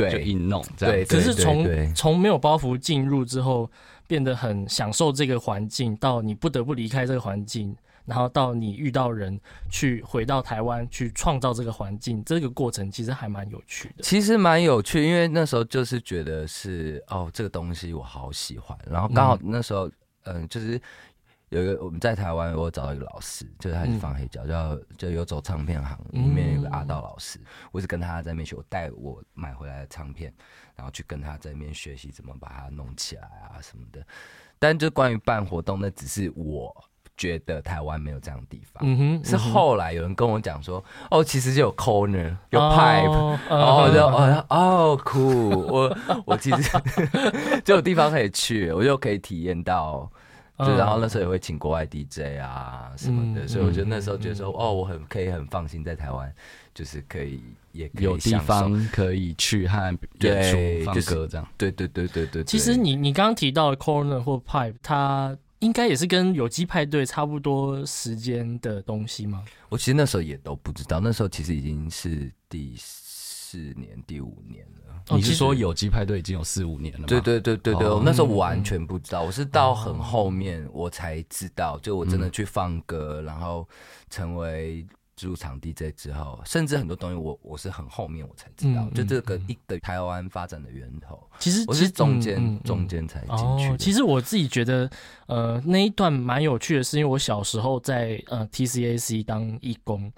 [0.06, 1.16] 就对硬弄这样对子。
[1.16, 3.70] 可是从从没有包袱进入之后，
[4.08, 14.04] 变得很享受这个环境，到你不得不离开这个环境，然后到你遇到人去回到台湾去创造这个环境，这个过程其实还蛮有趣的。
[14.04, 19.90] 其实蛮有趣，因为那时候就是觉得是哦，这个东西我好喜欢，然后刚好那时候
[20.26, 20.80] 嗯、就是
[21.50, 27.40] 有一个我们在台湾，我找到一个老师，就是他是放黑胶，叫就有走唱片行，里面有个阿道老师，
[27.72, 30.32] 我是跟他在那边学，我带我买回来的唱片，
[30.76, 34.06] 然后去跟他在那边学习怎么把它弄起来啊什么的。
[34.60, 36.76] 但就关于办活动，那只是我
[37.18, 38.84] 觉得台湾没有这样的地方。
[38.86, 46.80] 嗯哼，是后来有人跟我讲说，哦，其实就有 corner，有 pipe，哦然后我就嗯哦哦酷，我我其实
[47.66, 50.08] 就有地方可以去，我就可以体验到。
[50.60, 56.32] 就嗯然后那时候也会请国外 DJ 啊什么的，嗯所以我觉得那时候觉得说，嗯哦，我很可以很放心在台湾，
[56.74, 57.42] 就是可以
[57.72, 61.48] 也可以有地方可以去和演对出放歌这样。
[61.58, 62.42] 对对对对对。
[62.42, 69.44] 对其实你你刚刚提到的 corner 或 pipe，它应该也是跟有机派对差不多时间的东西吗？
[69.70, 72.76] 我其实那时候也都不知道，那时候其实已经是第
[73.50, 74.94] 四年、第五年了。
[75.10, 77.06] 哦你是说有机派对已经有四五年了吗？
[77.08, 83.68] 对对对对对，哦我那时候完全不知道，我是到很后面我才知道，就我真的去放歌，然后
[84.12, 84.86] 成为
[85.16, 93.68] 驻场 DJ 之后，甚至很多东西我我是很后面我才知道，嗯就这个嗯一的台湾发展的源头，其实我是中嗯间、中间才进去。
[93.70, 94.88] 哦，其实我自己觉得，
[95.26, 100.12] 呃，那一段蛮有趣的，是因为我小时候在呃 TCAC 当义工，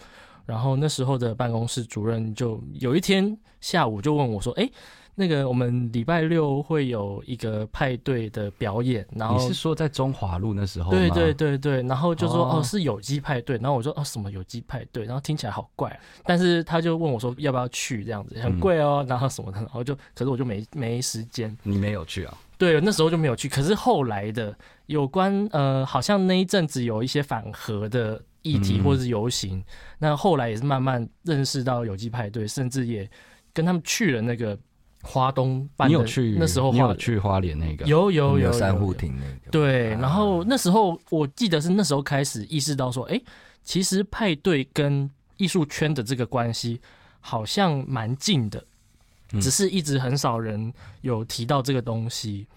[0.45, 4.69] 然后那时候的办公室主任就有一天下午就问我说：“哎、
[5.15, 10.97] 那个我们礼拜六会有一个派对的表演，然后你是说在中华路那时候吗？
[10.97, 12.63] 对对对对，然后就说哦哦。
[12.63, 18.03] 是有机派对，然后我说哦什么有机派对，然后听起来好怪，但是他就问我说要不要去？
[18.03, 22.37] 这样子，很贵哦，然后什么的，然后就可是我就没没时间，你没有去啊？
[22.57, 23.49] 对，那时候就没有去。
[23.49, 29.63] 可是后来的有关呃，好像那一阵子有一些反核的议题嗯或者是游行，
[29.99, 33.09] 那后来也是慢慢认识到有机派对，甚至也
[33.53, 34.57] 跟他们去了那个
[35.03, 36.35] 花东办的你有去？
[36.39, 37.85] 那时候花你有去花莲那个？
[37.85, 43.21] 有有有有三户亭那个，对，啊然后那时候我记得是那时候开始意识到说，哎，
[43.63, 46.79] 其实派对跟艺术圈的这个关系
[47.19, 48.63] 好像蛮近的，
[49.33, 52.47] 嗯只是一直很少人有提到这个东西。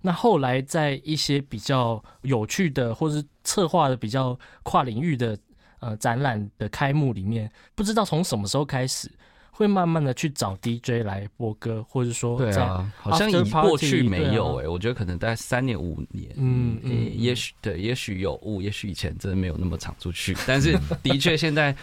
[0.00, 5.36] 那后来在一些比较有趣的或是策划的比较跨领域的
[5.80, 9.10] 呃展览的开幕里面，不知道从什么时候开始，
[9.50, 16.80] 会慢慢的去找 DJ 来播歌，或者说对啊，好像以过去没有哎、我觉得可能大概三年五年，嗯
[17.16, 21.74] 也许对，也许有误，也许以前真的没有那么常出去，但是的确现在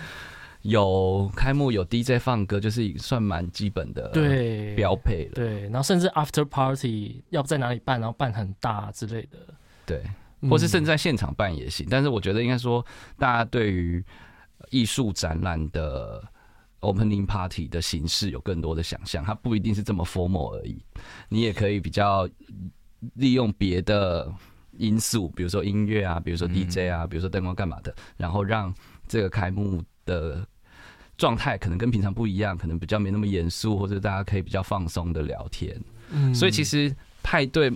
[0.67, 5.31] 有开幕有 DJ 放歌，就是算蛮基本的对标配了。
[5.35, 9.37] 对，然后甚至 after party 要不在哪里办，然后办很大之类的，
[9.85, 10.01] 对，
[10.41, 11.85] 嗯或是甚至在现场办也行。
[11.87, 12.83] 但是我觉得应该说，
[13.15, 14.03] 大家对于
[14.71, 16.23] 艺术展览的
[16.79, 20.81] opening party 的形式有更多的想象，它不一定是这么 formal 而已。
[21.29, 22.27] 你也可以比较
[23.13, 24.33] 利用别的
[24.71, 28.73] 因素，比如说音乐啊，比如说 DJ 啊，比如说灯光干嘛的，然后让
[29.07, 30.43] 这个开幕的。
[31.17, 35.79] 状态可能跟平常不一样，可能比较没那么严肃，或者大家可以比较放松的聊天。
[36.11, 36.33] 嗯。
[36.33, 37.71] 所以其实派对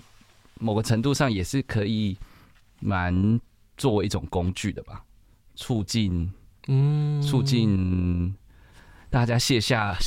[0.55, 2.17] 某个程度上也是可以
[2.79, 3.39] 蛮
[3.77, 5.03] 作为一种工具的吧，
[5.55, 6.31] 促进
[6.67, 7.21] 嗯。
[7.21, 8.35] 促进
[9.09, 9.97] 大家卸下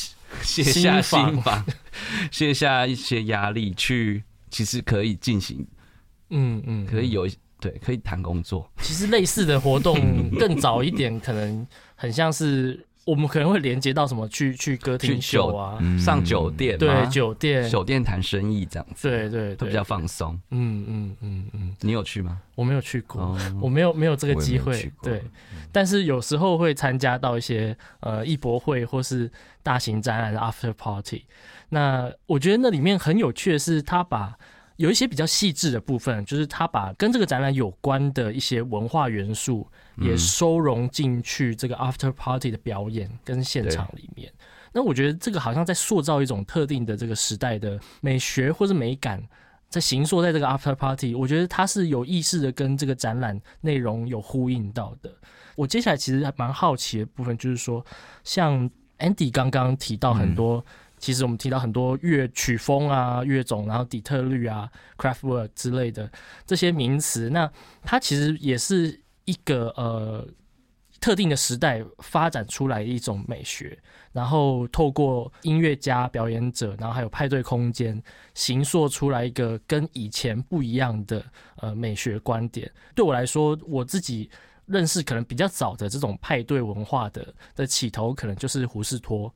[0.43, 1.65] 卸下心防，
[2.31, 5.67] 卸下一些压力，去其实可以进行，
[6.31, 15.99] 嗯嗯可以有对可以谈工作，其实类似的活动更早一点，可能很像是我们可能会连接到什么去去歌去厅秀酒啊，嗯。
[15.99, 20.39] 上酒店对酒店，酒店谈生意这样子，对对对，会比较放松。
[20.51, 22.41] 嗯嗯嗯嗯，你有去吗？
[22.55, 25.23] 我没有去过，哦，我没有没有这个机会对，
[25.73, 29.31] 但是有时候会参加到一些呃艺博会或是
[29.63, 31.25] 大型展览的 after party。
[31.71, 34.37] 那我觉得那里面很有趣的是，他把
[34.77, 39.67] 有一些比较细致的部分，就是他把跟这个展览有关的一些文化元素
[39.99, 44.33] 也收容进去这个 after party 的表演跟现场里面。
[44.73, 49.23] 那我觉得这个好像在塑造一种特定的这个时代的美学或是美感。
[49.69, 55.11] 在形塑在这个 after party，我觉得它是有意识的跟这个展览内容有呼应到的。
[55.55, 57.83] 我接下来其实还蛮好奇的部分，就是说，
[58.23, 60.63] 像 Andy 刚刚提到很多，
[61.03, 66.09] 其实我们提到很多乐曲风啊、乐种，然后底特律啊、Craftwork 之类的
[66.47, 67.51] 这些名词，那
[67.83, 70.25] 它其实也是一个呃
[71.01, 73.77] 特定的时代发展出来的一种美学，
[74.13, 78.01] 然后透过音乐家、表演者，然后还有派对空间，
[78.35, 81.25] 形塑出来一个跟以前不一样的
[81.57, 82.71] 呃美学观点。
[82.95, 84.31] 对我来说，我自己
[84.67, 89.35] 认识可能比较早的这种派对文化的的起头，可能就是胡士托。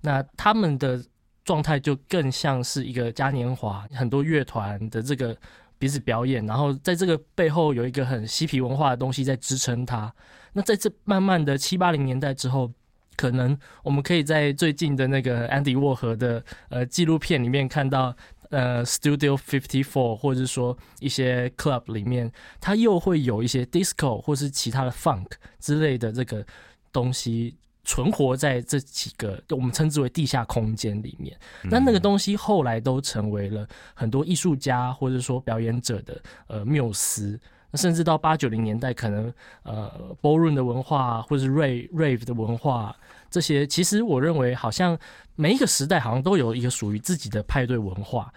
[0.00, 1.02] 那他们的
[1.44, 5.36] 状态就更像是一个嘉年华，很多乐团的这个
[5.78, 10.12] 彼此表演，然后在这个背后有一个很嬉皮文化的东西在支撑它。
[10.52, 12.70] 那在这慢慢的七八零年代之后，
[13.16, 18.14] 可能我们可以在最近的那个安迪沃荷的呃纪录片里面看到，
[18.50, 22.30] 呃，Studio Fifty Four，或者是说一些 club 里面，
[22.60, 26.44] 它又会有一些 disco 或是其他的 funk 之类的这个
[26.92, 27.56] 东西
[27.88, 31.34] 存活在这几个我们称之为地下空间里面。
[31.64, 37.40] 那那个东西后来都成为了很多艺术家或者说表演者的呃缪斯。
[37.70, 39.90] 那甚至到八九零年代，可能呃
[40.20, 42.94] ballroom 的文化或者是 rave rave 的文化，
[43.30, 44.98] 这些其实我认为好像
[45.34, 48.30] 每一个时代好像都有一个属于自己的派对文化。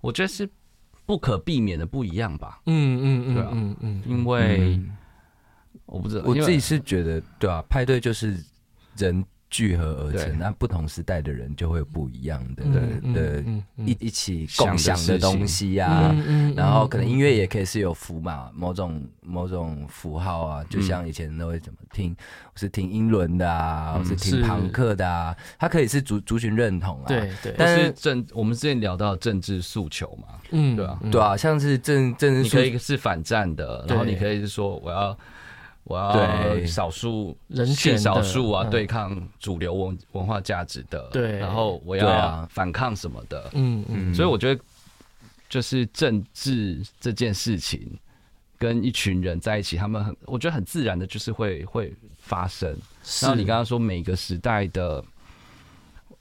[0.00, 0.48] 我觉得是
[1.04, 2.62] 不可避免的不一样吧？
[2.64, 4.96] 嗯嗯对啊嗯嗯嗯，因为、嗯
[5.86, 8.38] 我不知道，我自己是觉得，对啊，派对就是
[9.06, 13.86] 人聚合而成，那不同时代的人就会有不一样的嗯的嗯嗯嗯。
[13.88, 22.14] 一一起共享的东西呀、嗯嗯然后可能音乐也可以是有符码，某种某种符号啊，就像以前都会怎么听，
[22.54, 31.10] 我是听英伦的啊，我是听是朋克的啊，它可以是族族群认同啊，对对，但但是是政，我们之前聊到政治诉求嘛，嗯对啊嗯。
[31.10, 35.18] 对啊，像是政政治你可以是反战的，然后你可以是说我要
[35.90, 36.64] 我要对。
[36.64, 38.70] 少数人性少数啊，嗯。
[38.70, 41.38] 对抗主流文文化价值的，对。
[41.38, 44.60] 然后我要反抗什么的，嗯嗯，所以我觉得
[45.48, 47.98] 就是政治这件事情。
[48.56, 52.68] 跟一群人在一起，他们很，我觉得很自然的，就是会会发生。
[53.22, 55.02] 然后你刚刚说每个时代的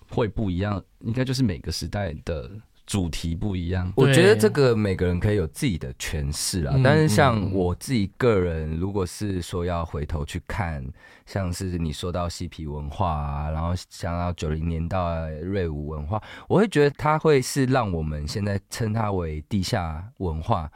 [0.10, 2.50] 会不一样，应该就是每个时代的
[2.90, 3.94] 主题不一样。
[3.96, 10.84] 我觉得对这个每个人可以有自己的诠释啦，嗯但是像我自己个人，如果是说要回头去看，
[11.28, 14.98] 像是你说到嬉皮文化啊，然后想到九零年代
[15.44, 20.72] 瑞舞文化，我会觉得它会是让我们现在称它为地下文化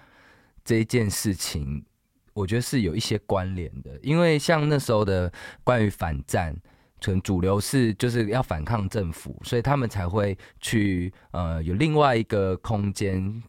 [0.63, 1.83] 这一件事情，
[2.35, 5.33] 我觉得是有一些关联的，因为像那时候的
[5.63, 6.55] 关于反战。
[7.03, 13.43] 可能主流是就是要反抗政府，所以他们才会去呃有另外一个空间，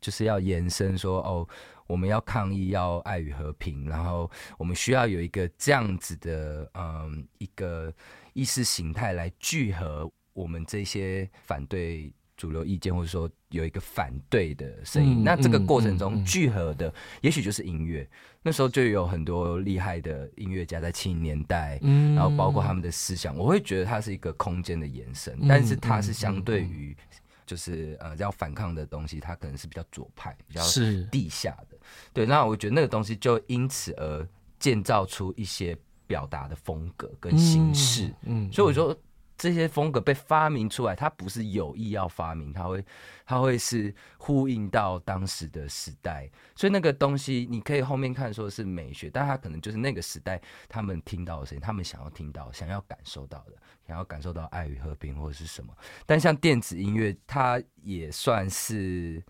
[0.00, 1.48] 就是要延伸说哦，
[1.88, 7.92] 我们要抗议，要爱与和平，然后我们需要有一个这样子的嗯一个
[8.34, 12.12] 意识形态来聚合我们这些反对
[12.42, 15.20] 主流意见，或者说有一个反对的声音。
[15.20, 18.04] 嗯那这个过程嗯中嗯聚合的，也许就是音乐。
[18.42, 26.96] 那时候就有很多厉害的音乐家在七零年代，嗯然后包括他们的思想，我会觉得它是一个空间的延伸，嗯但是它是相对于
[27.46, 31.78] 就是呃要反抗的东西，它可能是比较左派、比较是地下的。
[32.12, 34.28] 对，那我觉得那个东西就因此而
[34.58, 35.78] 建造出一些
[36.08, 38.06] 表达的风格跟形式。
[38.22, 38.98] 嗯，嗯所以我说
[39.42, 42.84] 这些风格被发明出来，它不是有意要发明，它会
[43.26, 46.30] 它会是呼应到当时的时代。
[46.54, 55.76] 所以那个东西你可以后面看说是美学，但它可能就是那个时代他们听到的声音，他们想要听到、想要感受到的，想要感受到爱与和平或者是什么。
[56.06, 59.20] 但像电子音乐，它也算是。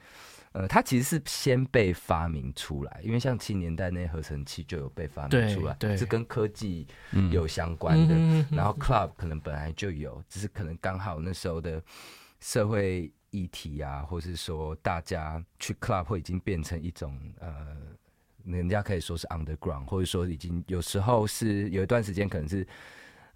[0.53, 8.14] 呃，它其实是先被发明出来，因为像七年代那些合成器就有被发明出来，对是跟科技嗯有相关的。
[8.55, 11.82] 然后 club 可能本来就有，只是可能刚好那时候的
[12.40, 17.76] 社会议题啊，或是说大家去 club 会已经变成一种呃，
[18.44, 22.66] 人家可以说是 underground，或者说已经有时候是有一段时间可能是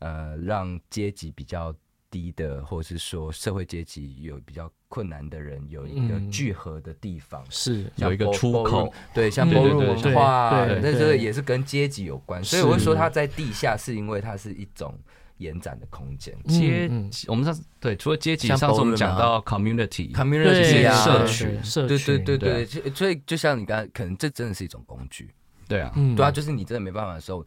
[0.01, 1.75] 呃让阶级比较
[2.11, 6.31] 低的，或者是说社会阶级有比较困难的人有一个嗯。
[6.31, 7.45] 聚合的地方。
[7.51, 14.99] 是有一个出口对，像嗯 b 对 a 对文化，对那这个也是跟阶级有关，所以我会说它在地下是因为它是一种
[15.39, 16.35] 延展的空间。
[16.45, 17.07] 阶嗯。
[17.07, 25.31] 嗯我们上次对除了阶级，上次我们讲到 community，，community 对啊，社区社区，对对对，对所以就像你刚才，可能这真的是一种工具，
[25.69, 26.15] 对啊，嗯。
[26.15, 27.45] 对啊，就是你真的没办法的时候，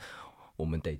[0.55, 0.99] 我们得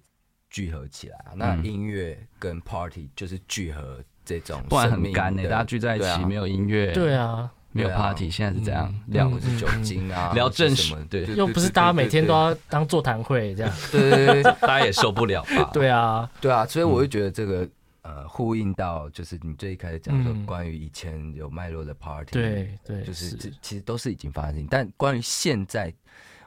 [0.50, 1.32] 聚合起来啊。
[1.36, 8.88] 那嗯音乐跟 party 就是聚合这种不然很干呢、的大家聚在一起，没有音乐，对啊，没有 party，现在是这样？
[9.08, 9.14] 嗯。
[9.14, 11.26] 聊或是酒精啊， 聊正什么，对。
[11.26, 15.70] 对又不是大家每天都要当座谈会这样，对对对对 大家也受不了吧？
[15.74, 17.68] 对啊，对啊，所以我就觉得这个
[18.04, 20.46] 呃呼应到就是你最一开始讲说嗯。
[20.46, 23.52] 关于以前有脉络的 party，对对就是是。
[23.62, 25.92] 其实都是已经发生，但关于现在，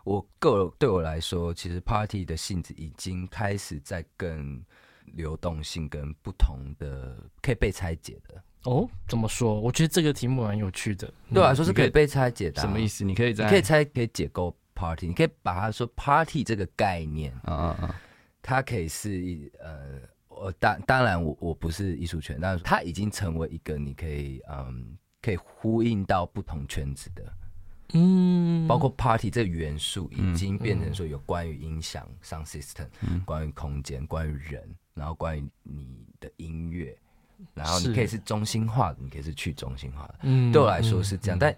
[0.04, 4.62] 我个对我来说，其实 party 的性质已经开始在更
[5.06, 9.60] 流动性跟不同的可以被拆解的，哦，怎么说？
[9.60, 12.88] 我觉得这个题目蛮有趣的，对我来说是可以被拆解的、啊什么意？
[12.88, 13.04] 思？
[13.04, 18.00] 你可以在你可以拆，可以解构 party，你可以把它说 party 这个概念，啊啊啊，
[18.40, 27.22] 它可以是一呃，我当当然我我不是艺术圈，但是它已经成为一个你可以嗯可以呼应到不同圈子的。
[27.94, 32.86] 嗯，包括 party 这个元素已嗯经变成说有关于音响、sound system，、
[33.24, 34.62] 关于空间、关于人，
[34.94, 36.96] 然后关于你的音乐，
[37.54, 40.14] 然后你可以是中心化的，你可以是去中心化的。
[40.22, 40.50] 嗯。
[40.52, 41.54] 对我来说是这样，但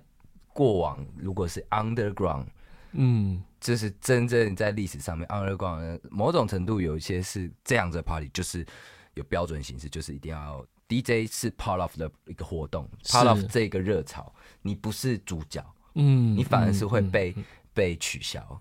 [0.52, 2.46] 过往如果是 underground，
[2.92, 3.42] 嗯。
[3.60, 8.66] 就是真正在历史上面 underground，某种程度有一些是这样子的 party，就是
[9.14, 14.30] 有标准形式，就是一定要 DJ 是 part of 的一个活动，part of 这个热潮，
[14.60, 15.64] 你不是主角。
[15.94, 17.34] 嗯，你反而是会嗯被、
[17.72, 18.60] 被取消。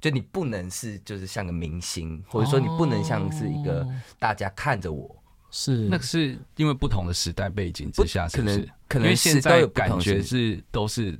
[0.00, 5.16] 就你不能是就是像个明星，或者说你不能像是一个哦大家看着我，
[5.50, 8.68] 是那个是因为不同的时代背景之下，是不是可能？
[8.88, 11.18] 可能因为现在都有感觉是都是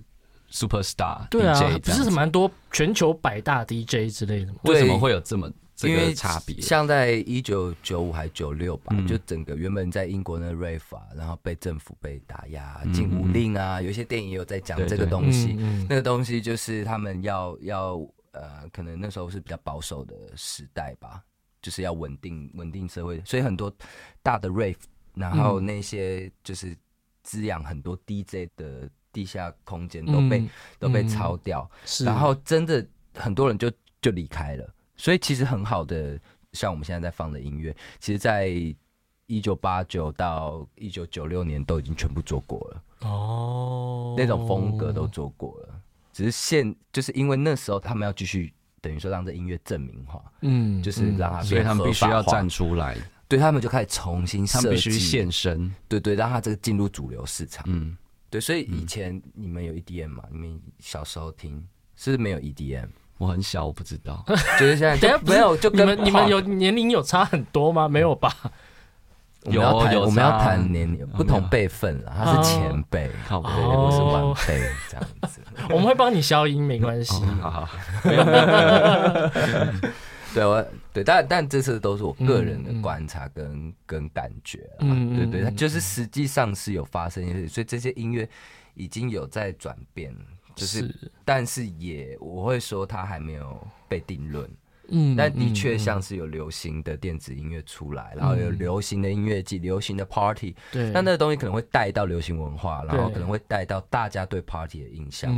[0.50, 4.58] super star 对啊 DJ，不是蛮多全球百大 DJ 之类的吗？
[4.64, 6.60] 为什么会有这么这因为个差别？
[6.60, 9.06] 像在一九九五还九六吧，嗯。
[9.06, 15.56] 就整个原本在英国的 rave 啊，然后被政府被打压、嗯禁舞令啊，有一些电影也有在讲这个东西。
[15.58, 17.96] 嗯那个东西就是他们要要
[18.32, 21.22] 呃，可能那时候是比较保守的时代吧，
[21.62, 23.72] 就是要稳定稳定社会，所以很多
[24.22, 24.76] 大的 rave，
[25.14, 26.76] 然后嗯那些就是
[27.22, 33.70] 滋养很多 DJ 的地下空间都被、嗯都被嗯抄掉，是，然后真的很多人就
[34.02, 36.18] 就离开了，所以其实很好的，
[36.52, 38.48] 像我们现在在放的音乐，其实在
[39.26, 45.80] 一九八九到一九九六年都已经全部做过了，哦，那种风格都做过了，
[46.12, 55.74] 只是现就是因为那时候他们要继续等于说让这音乐证明化，嗯，就是让它所以他们必须要站出来，对他们就开始重新他们必须设计现身。
[55.88, 57.64] 对对，让他这个进入主流市场。
[57.66, 57.96] 嗯，
[58.28, 60.24] 对，所以以前你们有 EDM 吗？
[60.30, 61.66] 你们小时候听
[61.96, 62.88] 是不是没有 EDM？
[63.18, 64.24] 我很小，我不知道。
[64.58, 67.88] 就是现在等下就没有，就跟你们你们有年龄有差很多吗？
[67.88, 68.34] 没有吧？
[69.46, 75.40] 我们要谈有有我们要差谈年龄不同辈分了，他是前辈，靠北对，哦我是晚辈这样子。
[75.68, 77.12] 我们会帮你消音，没关系。
[77.42, 77.68] 好好，
[80.34, 84.78] 对，我对，但但这次都是我个人的观察跟跟感觉啦。
[84.80, 88.26] 嗯对对，就是实际上是有发生一些事，所以这些音乐
[88.72, 90.10] 已经有在转变，
[90.54, 90.94] 就是
[91.24, 94.48] 但是也我会说它还没有被定论。
[94.88, 95.78] 嗯但的确嗯。
[95.78, 105.32] 像是有流行的电子音乐出来，然后有流行的音乐季、流行的 party，对，那那个东西可能会带到流行文化，然后可能会带到大家对 party 的印象，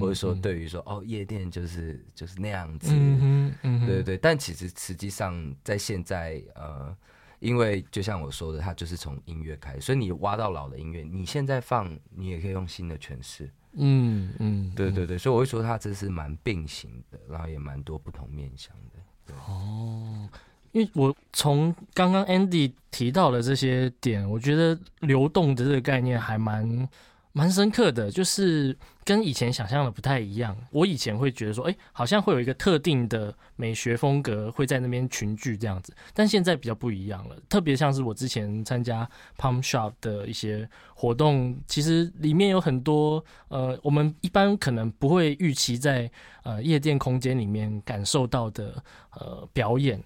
[0.00, 0.40] 或者说嗯。
[0.40, 4.16] 对于说哦夜店就是就是那样子，嗯嗯对对对。
[4.16, 6.96] 但其实实际上在现在呃，
[7.42, 15.18] 因为就像我说的，它就是从音乐开始，所以你挖到老的音乐，你现在放你也可以用新的诠释，嗯嗯，对对对。
[15.18, 19.34] 所以我会说它这是蛮并行的，然后也蛮多不同面向的。
[19.48, 20.28] 哦
[20.70, 26.88] 因为我从刚刚 Andy 提到的这些点，我觉得流动的这个概念还蛮
[27.32, 30.56] 蛮深刻的，就是跟以前想象的不太一样。
[30.70, 37.36] 我以前会觉得说，哎、好像会有一个特定的美学风格会在那边群聚这样子，但现在比较不一样了。
[37.48, 39.08] 特别像是我之前参加
[39.38, 46.10] Pump Shop 的一些活动，其实里面有很多呃，我们一般可能不会预期在
[46.42, 50.02] 呃夜店空间里面感受到的呃表演。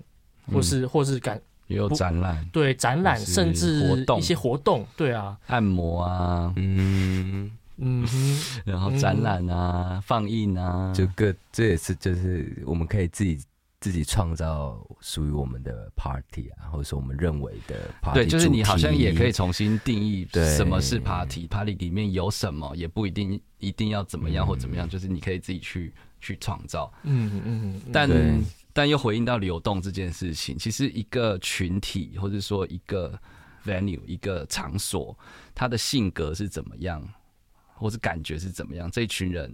[0.52, 8.06] 或是或是感也有展览、对展览，甚至一些活动，对啊，按摩啊，嗯，嗯，
[8.64, 13.38] 然后展览啊、放映啊，就各这也是就是我们可以自己
[13.80, 26.92] 自己创造属于我们的 party 啊，或者说我们认为的 party 对，就是你好像也可以重新定义对什么是 party，party 里面有什么，也不一定一定要怎么样或怎么样，就是你可以自己去去创造。
[27.02, 28.40] 嗯嗯嗯，但对
[28.76, 33.18] 但又回应到流动这件事情，其实一个群体或者说一个
[33.64, 35.18] venue 一个场所，
[35.54, 37.02] 它的性格是怎么样，
[37.72, 39.50] 或是感觉是怎么样，这一群人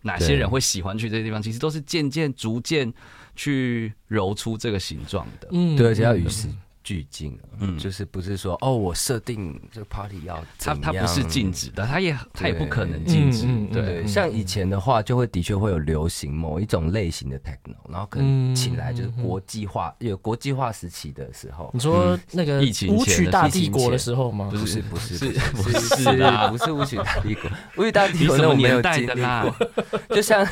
[0.00, 2.90] 哪些人会喜欢去这些地方，其实都是渐渐逐渐
[3.36, 5.48] 去揉出这个形状的。
[5.50, 6.48] 嗯对，而且要与嗯时
[6.82, 13.68] 俱进啊，嗯就是不是说哦，我设定这个 party 要它怎样它不是禁止的，它也它也不可能禁止嗯嗯。
[13.70, 24.48] 嗯对对，像以前的话，就会的确会有流行某一种类型的 techno，然后可能嗯请来就是国际化，有国际化时期的时候你，说那个疫情舞曲前大帝国的时候吗？
[24.50, 29.42] 不是不是是不不是是啊不是舞曲大帝国，舞曲大帝国那我没有年代经历的啦？
[29.42, 30.46] 过，就像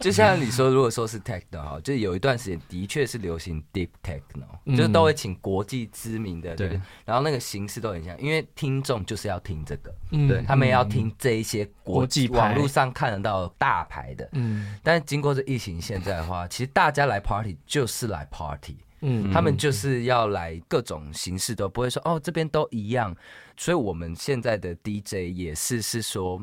[0.00, 10.28] 就像你说，如果说是 techno 哈，就有一段时间的确是流行 deep techno，、嗯就是都会请国际知名的对这个，然后那个形式都很像，因为听众就是要听这个，嗯。
[10.28, 14.28] 对他们要听这一些国国际网络上看得到大牌的。
[14.32, 14.78] 嗯。
[14.82, 19.32] 但是经过这疫情现在的话，其实大家来 party 就是来 party，嗯。
[19.32, 23.14] 他们就是要来各种形式都不会说哦这边都一样，
[23.56, 26.40] 所以我们现在的 DJ 也是是说，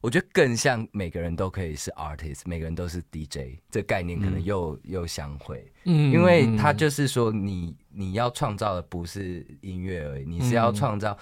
[0.00, 11.16] 我觉得更像每个人都可以是 artist，每个人都是 DJ，这概念可能又、又相会，嗯因为他就是说你你要创造的不是音乐而已，你是要创造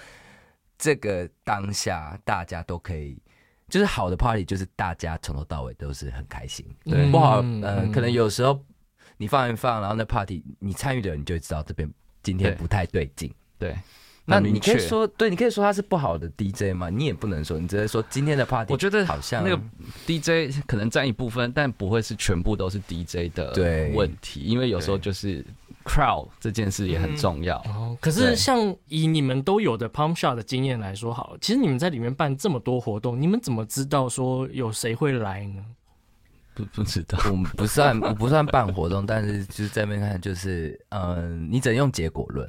[0.76, 3.18] 这个当下大家都可以。
[3.66, 6.66] 就是好的 party，就是大家从头到尾都是很开心。
[6.84, 7.10] 对。
[7.10, 8.62] 不好，嗯可能有时候
[9.16, 11.90] 你放一放，然后那 party 你参与的人你就会知道这边
[12.22, 13.32] 今天不太对劲。
[13.58, 13.74] 对，
[14.26, 16.88] 那你可以说，对，你可以说他是不好的 DJ 吗？
[16.88, 19.62] 你也不能说，你只是说今天的 party，我觉得好像那个
[20.06, 25.44] DJ 可能占一部分，但不会是全部都是 DJ 的对问题，因为有时候就是
[25.84, 27.58] crowd 这件事也很重要。
[27.66, 35.62] 哦，可是像以你们都有的 pump shot 的经验来说，好，其实你们在里面办这么多活动，你们怎么知道说有谁会来呢？
[36.54, 42.48] 不不知道，我们不算我不算办活动，但是就是在那边看，就是嗯、你只能用结果论，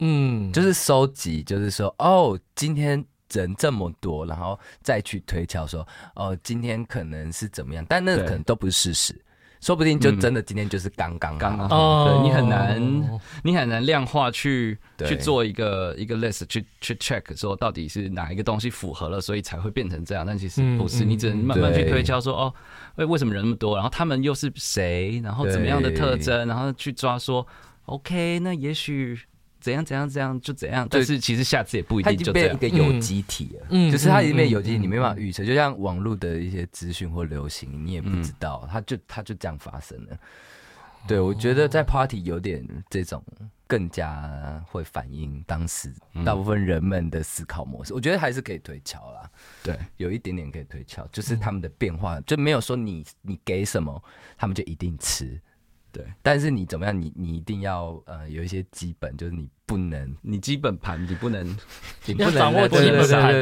[0.00, 9.20] 嗯，就是收集，就是说哦，今天人这么多，然后再去推敲说哦，今天可能是怎么样，但那可能都不是事实，
[9.60, 11.38] 说不定就真的今天就是刚刚好。
[11.38, 20.24] 刚刚对你很难你很难量化去去做一个一个 list 去去 check 说到底是哪一个东西符合了，所以才会变成这样。
[20.24, 22.54] 但其实不是，你只能慢慢去推敲说哦，
[22.96, 27.44] 为为什么人那么多，然后他们又是谁，然后怎么样的特征，然后去抓说
[27.86, 29.18] OK，那也许
[29.60, 32.56] 怎样怎样怎样就怎样，但是其实下次也不一定就这样。
[32.56, 35.44] 变一个有机体了，嗯就是它已经变嗯有机体，嗯你没办法预测。
[35.44, 40.18] 就像网络的一些资讯或流行，你也不嗯知道，它就它就这样发生了。
[41.06, 43.24] 对，我觉得在 party 有点这种
[43.66, 45.90] 更加会反映当时
[46.24, 49.30] 大部分人们的思考模式，我觉得还是可以推敲啦。
[49.62, 54.02] 对，有一点点可以推敲，就是他们的变化，就没有说你你给什么，
[54.36, 55.40] 他们就一定吃。
[55.92, 61.46] 对，但是你怎么样，你你一定要呃有一些基本，就是你不能，你基本盘你不能
[62.06, 63.34] 你不能掌握基本盘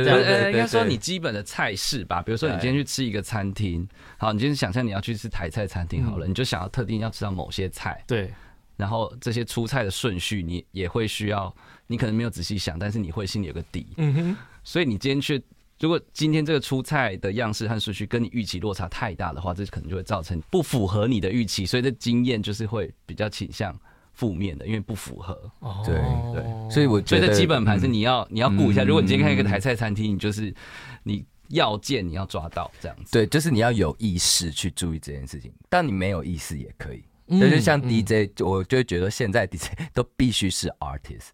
[0.52, 3.86] 应该说你基本的菜式吧，比如说你今天去吃一个餐厅，
[4.16, 8.32] 好，你今天想象你要去吃台菜餐厅好了，你就想要特定要吃到某些菜，对，
[8.76, 11.54] 然后这些出菜的顺序你也会需要，
[11.86, 15.42] 你可能没有仔细想，但是你会心里有个底，嗯哼，所以你今天去。
[15.78, 23.78] 如果今天这个出菜的样式和顺序跟你预期落差太大的话，这可能就会造成不符合你的预期，所以这经验就是会比较倾向
[24.12, 25.38] 负面的，因为不符合。
[25.60, 25.94] 哦对
[26.32, 28.82] 对所以我觉得所以这基本盘是嗯你要、你要顾一下。
[28.84, 30.54] 如果你今天看一个嗯台菜餐厅，你就是
[31.02, 33.12] 你要件你要抓到这样子。
[33.12, 37.04] 对，就是你要有意识去注意这件事情，但你没有意识也可以。
[37.28, 41.30] 嗯那就像嗯 DJ，、我就会觉得现在 DJ 都必须是 artist，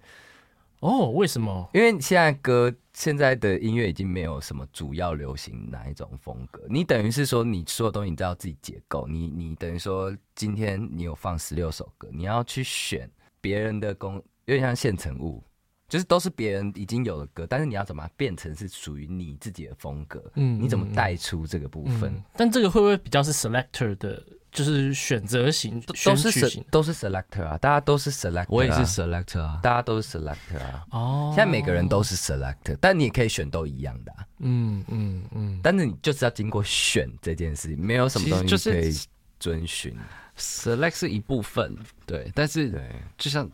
[0.82, 1.70] 哦，为什么？
[1.72, 13.08] 因为现在歌现在的音乐已经没有什么主要流行哪一种风格，你等于是说你所有东西你都要自己解构，你你等于说今天你有放十六首歌，你要去选
[13.40, 14.16] 别人的工，
[14.46, 15.42] 有点像现成物。
[15.88, 20.24] 就是都是别人已经有的歌，但是你要怎么变成是属于你自己的风格？
[20.36, 22.10] 嗯你怎么带出这个部分？
[22.10, 30.86] 嗯，但这个会不会比较是 selector 的，就是选择型、都都是都是 selector 啊，大家都是 selector，、啊、我也是 selector 啊，大家都是 selector 啊。
[30.90, 38.94] 哦，现在每个人都是 selector，但你也可以选都一样的、啊，嗯嗯嗯，但是你就是要经过选这件事情，没有什么东西可以
[39.40, 39.96] 遵循。
[40.38, 41.74] select 是一部分，
[42.04, 43.48] 对，但是对，就像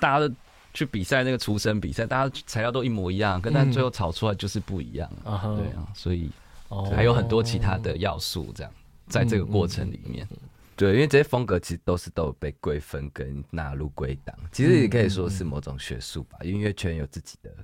[0.00, 0.34] 大家都
[0.72, 3.54] 去比赛那个厨神比赛，大家材料都一模一样，跟嗯。
[3.54, 5.32] 但最后炒出来就是不一样啊。
[5.32, 6.30] 啊哈对啊，所以
[6.68, 6.90] 哦。
[6.96, 8.72] 还有很多其他的要素，这样
[9.08, 10.26] 在这个过程里面，
[10.76, 16.38] 对，因为这些风格其实都是都有被归分跟纳入归档，其实也可以说是某种学术吧。
[16.42, 17.54] 音乐圈有自己的，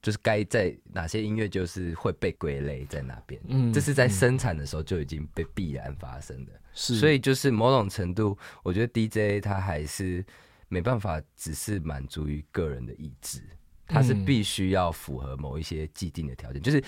[0.00, 6.52] 就是该在哪些音乐就是会被归类在哪边，嗯这是在生产的时候就已经被必然发生的。
[6.72, 10.24] 是，所以就是某种程度，我觉得 DJ 他还是
[10.68, 13.42] 没办法只是满足于个人的意志，
[13.86, 16.62] 他是嗯必须要符合某一些既定的条件。
[16.62, 16.82] 就是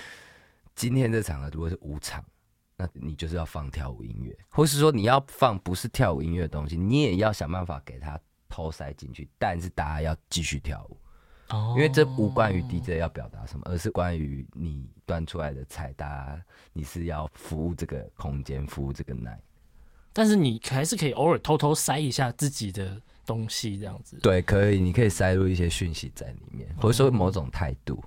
[0.74, 2.24] 今天这场合如果是五场，
[2.80, 8.18] 那你就是要放跳舞音乐，或是说你要放不是跳舞音乐的东西，你也要想办法给它
[8.48, 10.96] 偷塞进去，但是大家要继续跳舞。
[11.50, 19.40] 哦因为这无关于 DJ 要表达什么，而是关于你端出来的菜，大家你是要服务这个空间，服务这个 night。
[20.12, 24.18] 但是你还是可以偶尔偷偷塞一下自己的东西，这样子。
[24.22, 28.00] 对，可以，你可以塞入一些讯息在里面，或者说某种态度。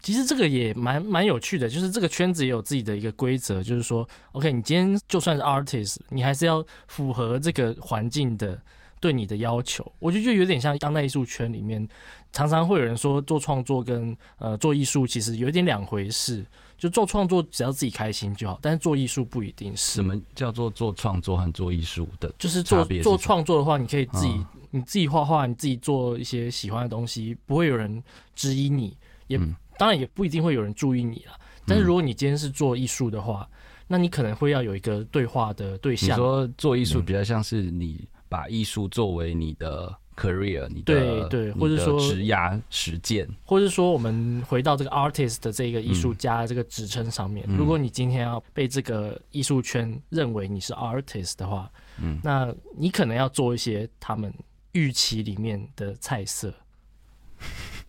[0.00, 8.60] 其实这个也蛮蛮有趣的，就是这个圈子也有自己的一个规则，就是说，OK，你今天就算是 artist，你还是要符合这个环境的
[8.98, 9.90] 对你的要求。
[9.98, 11.86] 我觉得就有点像当代艺术圈里面，
[12.32, 16.44] 常常会有人说做创作跟呃做艺术其实有一点两回事。
[16.78, 20.02] 就做创作只要自己开心就好，但是做艺术不一定是什。
[20.02, 22.32] 么叫做做创作和做艺术的？
[22.38, 28.02] 就是做做创作的话，你可以自己、嗯你自己画画，你自己做一些喜欢的东西，不会有人
[28.34, 28.96] 质疑你，
[29.26, 31.32] 也、嗯当然也不一定会有人注意你了。
[31.66, 33.48] 但是如果你今天是做艺术的话，
[33.86, 36.18] 那你可能会要有一个对话的对你象。
[36.18, 51.70] 说做艺术比较像是你把艺术作为你的 career，你的对对或者说职涯实践，或者说，我们回到这个 artist 的这个艺术家这个职称上面，嗯如果你今天要被这个艺术圈认为你是 artist 的话，
[52.02, 54.30] 嗯那你可能要做一些他们
[54.72, 56.52] 预期里面的菜色。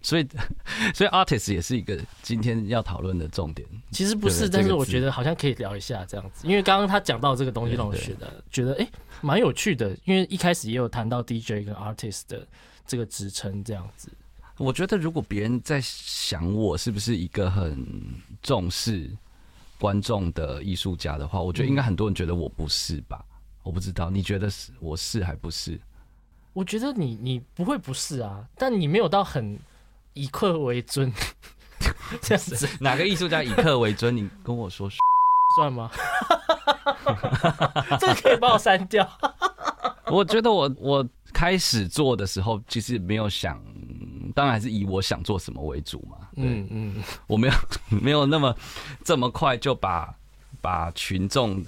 [0.01, 0.27] 所以
[0.93, 3.67] 所以 artist 也是一个今天要讨论的重点。
[3.91, 8.87] 其实不是，但是我觉得好像可以聊一下这样子，因为刚刚他讲到这个东西，让我觉得觉得哎
[9.21, 12.47] 蛮有趣的，因为一开始也有谈到 DJ 跟 artist 的
[12.85, 14.09] 这个职称这样子。
[14.57, 17.83] 我觉得如果别人在想我是不是一个很
[18.43, 19.09] 重视
[19.79, 23.25] 观众的艺术家的话，我觉得应该很多人觉得我不是吧？
[23.63, 25.79] 我不知道，你觉得是我是还不是？
[26.53, 29.57] 我觉得你你不会不是啊，但你没有到很
[30.13, 31.11] 以客为尊
[32.21, 34.15] 这样子哪个艺术家以客为尊？
[34.15, 34.89] 你跟我说。
[35.53, 35.91] 算吗？
[37.99, 39.05] 这个可以把我删掉。
[40.05, 43.61] 我觉得我我开始做的时候，其实没有想，
[44.33, 46.17] 当然还是以我想做什么为主嘛。
[46.37, 47.53] 嗯，嗯嗯，我没有
[47.89, 48.55] 没有那么
[49.03, 50.15] 这么快就把
[50.61, 51.61] 把群众、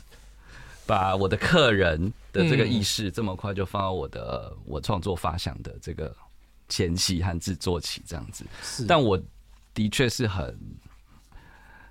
[0.85, 1.99] 把我的客人
[2.31, 6.15] 的这个意识这么快就放到我的我创作发想的这个
[6.69, 8.45] 前期和制作期这样子。
[8.61, 9.21] 是，但我
[9.73, 10.59] 的确是很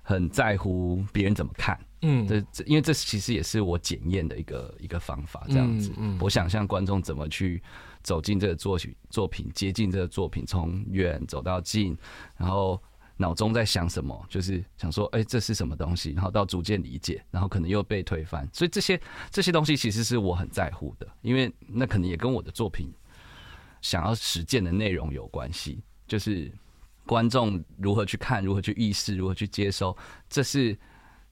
[0.01, 1.79] 很在乎别人怎么看。
[2.05, 5.89] 嗯这这，因为这其实也是我检验的一个一个方法，这样子。
[5.91, 7.63] 嗯嗯我想象观众怎么去
[8.01, 11.97] 走进这个作品作品，接近这个作品，从远走到近，
[12.35, 12.81] 然后
[13.15, 18.45] 脑中在想什么，就是想说，哎、这是什么东西，然后到逐渐理解，然后可能又被推翻。
[18.51, 18.99] 所以这些
[19.31, 22.93] 这些东西其实是我很在乎的，因为那可能也跟我的作品
[23.83, 26.51] 想要实践的内容有关系，就是
[27.05, 29.95] 观众如何去看，如何去意识，如何去接收，
[30.27, 30.75] 这是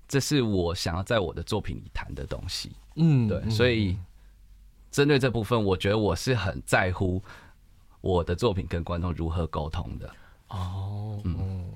[0.08, 2.74] 这是我想要在我的作品里谈的东西。
[2.98, 3.98] 嗯对，所以
[4.92, 7.24] 针对这部分，我觉得我是很在乎
[8.02, 10.14] 我的作品跟观众如何沟通的。
[10.50, 11.74] 哦，嗯。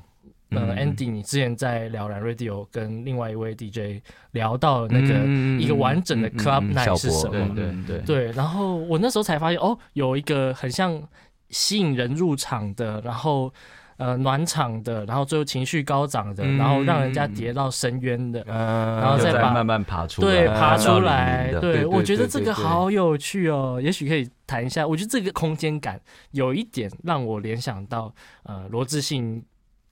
[0.52, 7.56] 呃，Andy，你之前在聊蓝 Radio 跟另外一位 DJ 聊到那个嗯一个完整的 Club 嗯 Night 小是什么？
[7.56, 11.02] 对对对，然后我那时候才发现，哦，有一个很像
[11.50, 13.52] 吸引人入场的，然后
[13.98, 24.88] 呃暖场的，然后最后情绪高涨的，嗯然后让人家跌到深渊的，嗯然后再把慢慢爬出来，对，爬出来对，我觉得这个好有趣哦，也许可以谈一下。
[24.88, 26.00] 我觉得这个空间感
[26.32, 29.44] 有一点让我联想到呃罗志信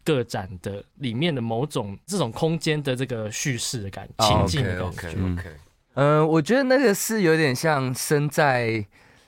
[0.03, 5.07] 个展的里面的某种这种空间的这个叙事的感情境的感 OK 觉。
[5.09, 5.49] OK OK，
[5.95, 8.85] 嗯，我觉得那个是有点像身在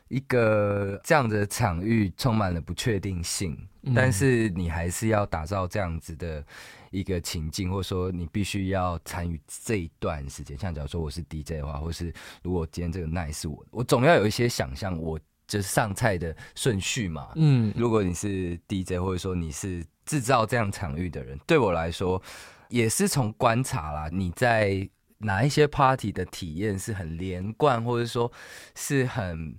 [0.08, 6.44] 一个这样的场域，充满了不确定性，嗯但是你还是要打造这样子的
[6.92, 10.58] 一个情境，或者说你必须要参与这一段时间。
[10.58, 12.14] 像假如说我是 DJ 的话，或是
[12.44, 17.30] 如果今天这个 night 是我，我总要有一些想象，我就是上菜的顺序嘛。
[17.36, 22.22] 嗯如果你是 DJ，或者说你是制造这样场域的人，对我来说
[22.70, 24.88] 也是从观察啦，你在
[25.20, 28.32] 哪一些 party 的体验是很连贯，或者说
[28.76, 29.58] 是很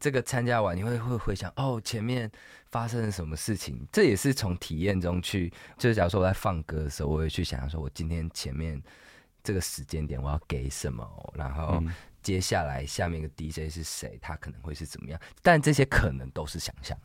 [0.00, 2.30] 这个参加完你会会回想哦前面
[2.70, 8.82] 发生了什么事情，这也是从体验中去，就是假如说我在放歌的时候，我会去想说我今天前面
[9.42, 16.98] 这个时间点我要给什么，然后嗯接下来下面一个 DJ 是谁，他可能会是怎么样，但这些可能都是想象。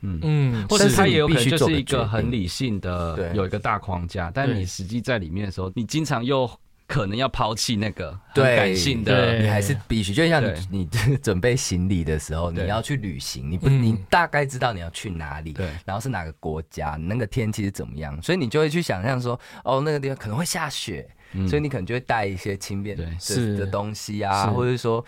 [0.00, 0.18] 嗯。
[0.22, 0.90] 嗯，或者但是。
[0.90, 3.32] 你它也有可能就是一个很理性的，对。
[3.34, 6.50] 有一个大框架，但你实际在里面的时候，你经常又
[6.86, 8.56] 可能要抛弃那个很对。
[8.56, 10.58] 感性的，你还是必须，就像对。
[10.70, 13.82] 你你 准备行李的时候，你要去旅行，你不嗯。
[13.82, 15.68] 你大概知道你要去哪里，对。
[15.84, 21.46] 然后是哪个国家，那个天气是怎么样，所以你就会去想象说，哦，那个地方可能会下雪，嗯。
[21.46, 23.04] 所以你可能就会带一些轻便对。
[23.04, 23.56] 的是。
[23.58, 24.50] 的东西啊，是。
[24.50, 25.04] 或者说。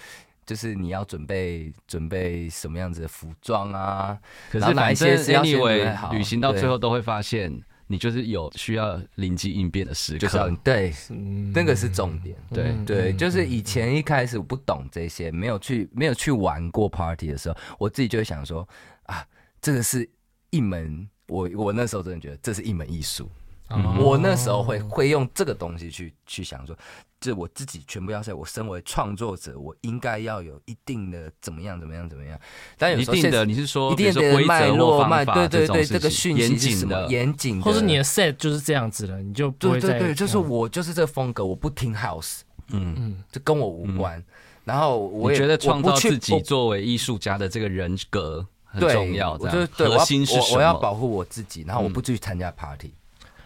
[0.51, 4.19] 就是你要准备准备什么样子的服装啊？
[4.51, 10.57] 可是哪一些是要先准备 anyway 好旅行到最后都会发现，你就是有需要临机应变的时就是要刻。
[10.65, 12.37] 对，嗯那个是重点。
[12.53, 18.69] 对嗯对，嗯就是以前一开始我不懂这些，没有去没有去玩过 party 的时候，我自己就会想说
[19.05, 19.25] 啊，
[19.63, 20.11] 这个是
[20.51, 23.31] 一门我我那时候真的觉得这是一门艺术。
[23.71, 26.77] 哦我那时候会会用这个东西去去想说，
[27.21, 32.39] 这我自己全部要在我身为创作者，我应该要有一定的怎么样怎么样怎么样。
[32.77, 42.95] 但有时候现一定的，你是说一定的脉络脉，方法对对对，这个讯息是什么谨的，严谨的，或是你的 set 就是这样子了，你就不会对对对，就是嗯我就是这个风格，我不听 house，嗯。
[42.99, 44.23] 嗯这跟我无关。
[44.65, 50.57] 然后我也觉得创造我自己作为艺术家的这个人格很对重要，这样我就对我要核心是我什么？
[50.59, 52.93] 我要保护我自己，然后我嗯不去参加 party，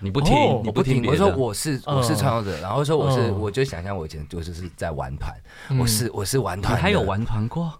[0.05, 1.03] 你不听哦，你不听。
[1.07, 2.17] 我说我是我是嗯。
[2.17, 3.41] 创作者，然后说我是嗯。
[3.41, 5.35] 我就想象我以前就就是在玩团，
[5.71, 5.79] 嗯。
[5.79, 7.73] 我是我是玩团的，还有玩团过？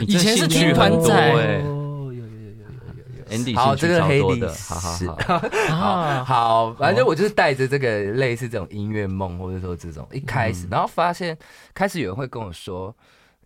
[0.00, 1.30] 以前是听团仔。
[1.30, 1.70] 有有有有
[2.12, 3.38] 有有有。
[3.38, 5.08] ，Andy 好，这个黑多的，好好史
[5.70, 11.38] 好，啊，好，反正我就是带着这个类似这种音乐梦，或者说这种一开始，然后发现
[11.72, 12.94] 开始有人会跟我说，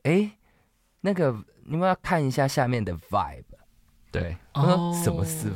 [0.05, 0.31] 哎，
[1.03, 3.45] 那个你们要看一下下面的 vibe。
[4.11, 5.47] 对，我说什么是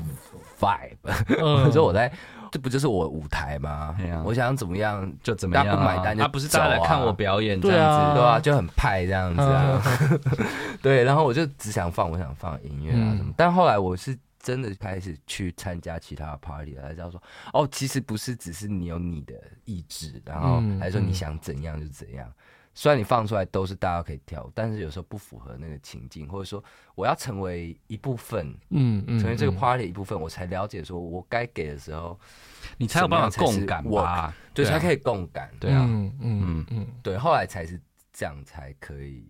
[0.58, 0.96] vibe，
[1.36, 1.64] 嗯。
[1.66, 2.10] 我说我在，
[2.56, 4.22] 这不就是我舞台吗啊？
[4.24, 5.68] 我想怎么样就怎么样、啊？
[5.68, 9.82] 大家不买单就他不是大家来看我表演这样子，对啊，就很派这样子啊。
[10.00, 10.20] 嗯
[10.80, 19.34] 对，然后我就只想放我想放音乐啊什么，嗯但后来我是真的开始去参加其他的 party 了，才知道说，哦，其实不是只是你有你的
[19.66, 22.26] 意志，然后嗯还是说你嗯想怎样就怎样。
[22.78, 26.62] 虽然你放出来都是大家可以跳，但是有时候不符合那个情境，或者说
[26.94, 32.20] 我要成为一部分，嗯嗯，成为这个嗯 party 的一部分，我才了解说我该给的时候，
[32.76, 34.34] 你才有办法共感吧？
[34.52, 35.50] 对，才可以共感。
[35.58, 37.80] 对啊，嗯嗯嗯对，后来才是
[38.12, 39.26] 这样才可以。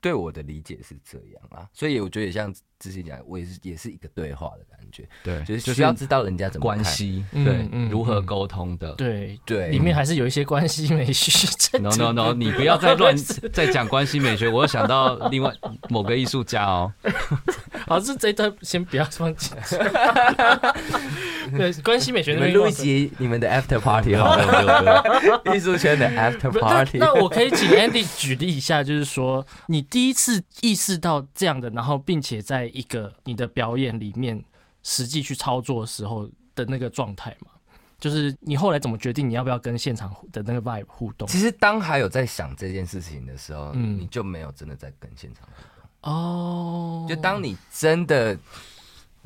[0.00, 6.78] 对我的理解是这样啊，所以我觉得也像之前讲，我也是也是一个对话的感觉，对，就是需要知道人家怎么看。
[6.78, 8.92] 关系，嗯对，嗯如何嗯沟通的。
[8.92, 11.46] 对对里面还是有一些关系美学
[11.78, 12.32] No no no！
[12.32, 13.16] 你不要再乱
[13.52, 15.52] 再讲关系美学，我又想到另外
[15.88, 16.92] 某个艺术家哦。
[17.86, 19.76] 好，这这一段先不要放进去。
[21.56, 25.02] 对，关系美学那边们录一集你们的 after party 好了，
[25.54, 26.98] 艺术圈的 after party。
[26.98, 34.42] 那我可以请 Andy 举例一下，就是说你第一次意识到这样的，然后并且在一个你的表演里面
[34.82, 37.52] 实际去操作的时候的那个状态嘛？
[38.00, 41.26] 就是你后来怎么决定你要不要跟现场的那个 vibe 互动？
[41.26, 46.12] 其实当还有在想这件事情的时候，嗯你就没有真的在跟现场互动。
[46.12, 48.38] 哦，就当你真的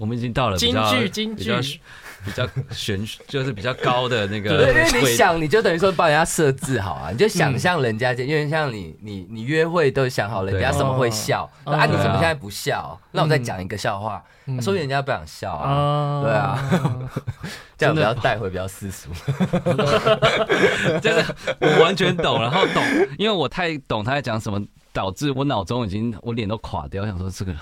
[0.02, 1.44] 我们已经到了比京较剧京剧。
[2.24, 12.96] 比较比较玄，就是比较高的那个对，因为你想，你就等于说帮人家设置好啊，你就想象人家，因为像你你你约会都想好了人家什么会笑，那啊你怎么现在不笑？
[13.12, 14.60] 那我再讲一个笑话，嗯。
[14.62, 17.10] 说明人家不想笑啊，啊对啊，
[17.76, 19.10] 这样比较带回比较世俗。
[21.00, 21.24] 真 的
[21.60, 22.84] 我完全懂，然后懂，
[23.18, 27.52] 因为我太懂他在讲什么，导致我脑中已经我脸都垮掉，我想说这个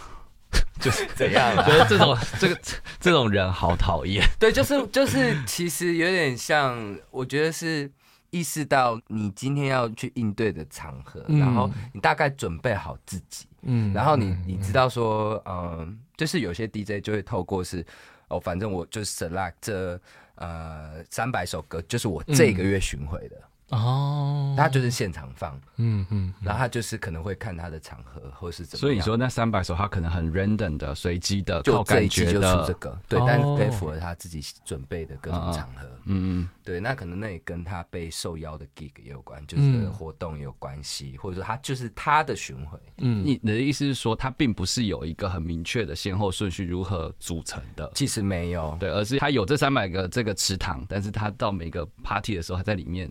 [0.80, 1.62] 就是怎样啊？
[1.64, 1.78] 觉？
[1.78, 2.60] 得这种这个
[2.98, 4.26] 这种人好讨厌。
[4.40, 7.90] 对，就是就是，其实有点像，我觉得是
[8.30, 11.38] 意识到你今天要去应对的场合，嗯。
[11.38, 17.84] 然后你大概准备好自己，嗯然后你你知道说，嗯，就是有些 DJ 就会透过是，
[18.28, 20.00] 哦，反正我就是 select 这
[20.36, 23.36] 呃三百首歌，就是我这个月巡回的，
[23.70, 35.86] 哦，他就是现场放，嗯嗯然后他就是可能会看他的场合或是怎么样，所以你说那三百首，他可能很 random 的、随机的、就感这一期就出这，个，对哦，但可以符合他自己准备的各种场合。
[36.06, 39.90] 嗯嗯，对，那可能那也跟他被受邀的 gig 也有关，就是嗯。
[39.90, 42.78] 活动也有关系，或者说他就是他的巡回。
[42.98, 43.24] 嗯。
[43.24, 53.10] 你的意思是说，他并不是有一个很明确的先后顺序如何组成的，其实没有，对，而是他有这三百个这个池塘，但是他到每个 party 的时候，他在里面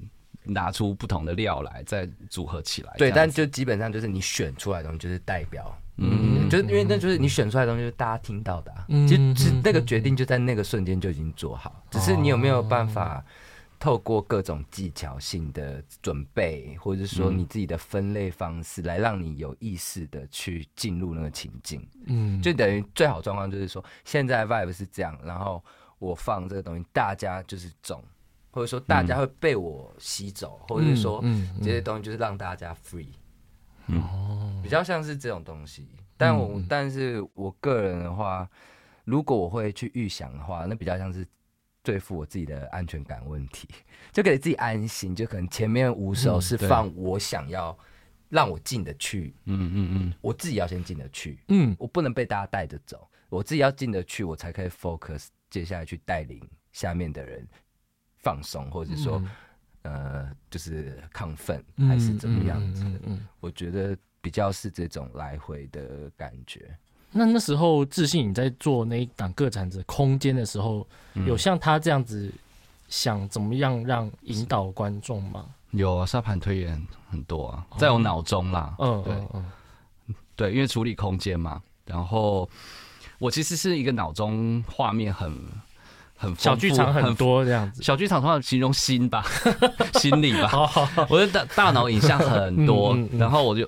[0.49, 2.93] 拿出不同的料来，再组合起来。
[2.97, 13.23] 对，但就基本上就是你选出来的东西就是代表，嗯嗯，就是因为那就是你选出来的东西，就是大家听到的、啊，嗯其实是那个决定就在那个瞬间就已经做好，只是你有没有办法
[13.79, 21.87] 透过各种技巧性的准备，或者是说你自己的分类方式，来让你有意识的去进入那个情境。
[22.07, 22.41] 嗯。
[22.41, 25.63] 就等于最好状况就是说，现在 vibe 是这样，然后
[25.97, 28.03] 我放这个东西，大家就是中，
[28.51, 33.09] 或者说大家会被我吸走，或者是说嗯这些东西就是让大家 free，
[33.87, 34.61] 嗯。
[34.61, 35.87] 比较像是这种东西。
[36.17, 36.65] 但我、嗯。
[36.67, 38.49] 但是我个人的话，
[39.05, 41.25] 如果我会去预想的话，那比较像是
[41.81, 43.67] 对付我自己的安全感问题，
[44.11, 47.75] 就给自己安心，就可能前面五首是放我想要
[48.27, 51.75] 让我进得去，嗯嗯嗯，我自己要先进得去，嗯。
[51.79, 56.41] 我不能被大家带着走，我自己要进得去，我才可以 focus 接下来去带领
[56.73, 57.47] 下面的人
[58.21, 59.21] 放松，或者说、
[59.81, 62.89] 呃，就是亢奋还是怎么样子的。
[62.89, 66.69] 嗯嗯嗯我觉得比较是这种来回的感觉。
[67.11, 72.31] 那那时候自信你在做那一档个展子空间的时候，嗯有像他这样子
[72.87, 75.45] 想怎么样让引导观众吗？
[75.71, 78.75] 有啊，沙盘推演很多啊，在我脑中啦。
[78.79, 82.49] 嗯对嗯嗯对，因为处理空间嘛，然后
[83.17, 85.35] 我其实是一个脑中画面很
[86.19, 87.81] 很小剧场很多这样子。
[87.81, 89.25] 小剧场通常形容心吧，
[89.95, 90.49] 心理吧。
[90.49, 93.61] 好好好，我的大大脑影像很多，嗯嗯嗯然后我就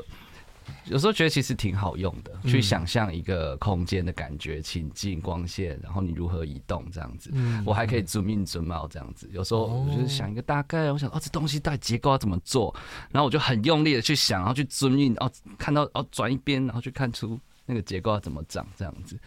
[0.86, 7.30] 有时候觉得其实挺好用的，嗯去想象一个空间的感觉、情境、光线，然后你如何移动这样子。
[7.34, 12.76] 嗯我还可以 zoom in zoom out 这样子，有时候哦我就是想一个大概，我想哦这东西到底结构要怎么做，
[13.12, 19.18] 然后我就很用力的去想，然后去 zoom in，哦看到哦转一边，然后去看出那个结构要怎么长这样子。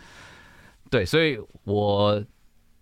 [0.91, 2.22] 对，所以我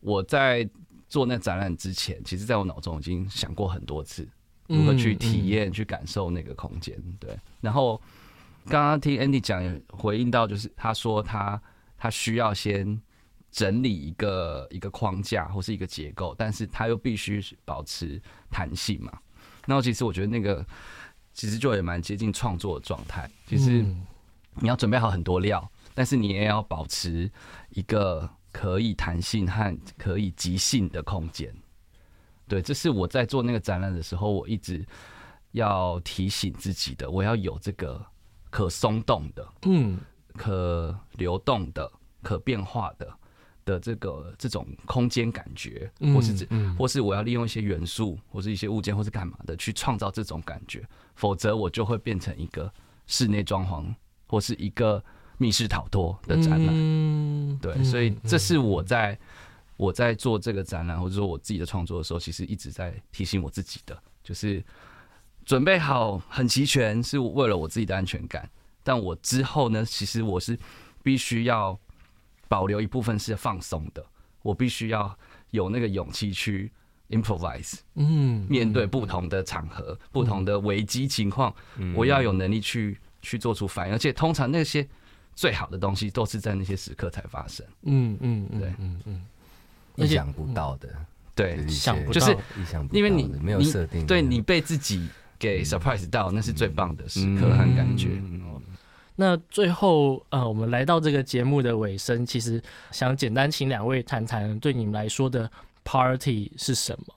[0.03, 0.69] 我在
[1.09, 4.29] 做那展览之前，其实在我脑中已经想过很多次
[4.67, 7.01] 如何去体验、去感受那个空间。
[7.19, 8.01] 对，然后
[8.67, 11.61] 刚刚听 Andy 讲，回应到就是他说他
[11.97, 13.01] 他需要先
[13.51, 19.13] 整理一个一个框架或是一个结构，但是他又必须保持弹性嘛。
[19.67, 20.65] 然后其实我觉得那个
[21.35, 23.31] 其实就也蛮接近创作的状态。
[23.47, 23.85] 其实
[24.55, 27.31] 你要准备好很多料，但是你也要保持
[27.71, 31.53] 一个可以弹性和可以即兴的空间。
[32.47, 34.87] 对，这是我在做那个展览的时候，我一直
[35.53, 38.05] 要提醒自己的，我要有这个
[38.51, 39.99] 可松动的，嗯，
[40.37, 41.91] 可流动的，
[42.23, 43.09] 可变化的。
[43.65, 46.45] 的这个这种空间感觉，或是这，
[46.77, 50.85] 或是我要利用一些元素，或是一些物件，或是干嘛的，去创造这种感觉，
[51.15, 52.69] 否则我就会变成一个
[53.07, 53.95] 室内装潢，
[54.27, 55.01] 或是一个
[55.43, 57.59] 密室逃脱的展览。
[57.59, 59.19] 对，所以这是我在
[59.77, 64.63] 我在做这个展览，或者说我自己的创作的时候，其实一直在提醒我自己的，就是
[65.45, 68.49] 准备好很齐全，是为了我自己的安全感。
[68.85, 70.57] 但我之后呢，其实我是
[71.03, 71.77] 必须要。
[72.49, 74.05] 保留一部分是放松的，
[74.43, 75.19] 我必须要
[75.53, 76.71] 有那个勇气去
[77.09, 81.55] improvise，嗯，面对不同的场合、不同的危机情况，
[81.95, 84.87] 我要有能力去去做出反应，而且通常那些
[85.35, 87.65] 最好的东西都是在那些时刻才发生。
[87.83, 89.23] 嗯嗯，对，嗯嗯，
[89.97, 90.89] 意想不到的，
[91.35, 95.09] 对，想就是意想，因为你没有设定，对你被自己
[95.39, 98.21] 给 surprise 到，那是最棒的时刻和感觉。
[99.15, 102.61] 那最后，呃，我们来到这个节目的尾声，其实
[102.91, 105.49] 想简单请两位谈谈对你们来说的
[105.85, 107.15] party 是什么。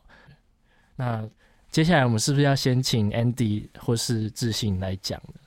[0.97, 1.27] 那
[1.71, 5.39] 接下来我们是不是要先请 Andy 或是自信来讲呢？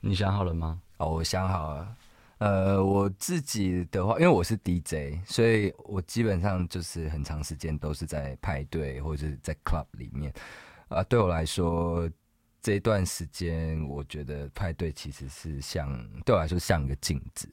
[0.00, 0.78] 你想好了吗？
[1.08, 1.96] 我想好了。
[2.38, 10.32] 呃，我自己的话，因为我是 DJ，所以我基本上就是很长时间都是在派对或者是在 club 里面。
[10.88, 12.08] 啊，对我来说。
[12.64, 15.88] 这段时间，我觉得派对其实是像
[16.24, 17.48] 对我来说像一个镜子，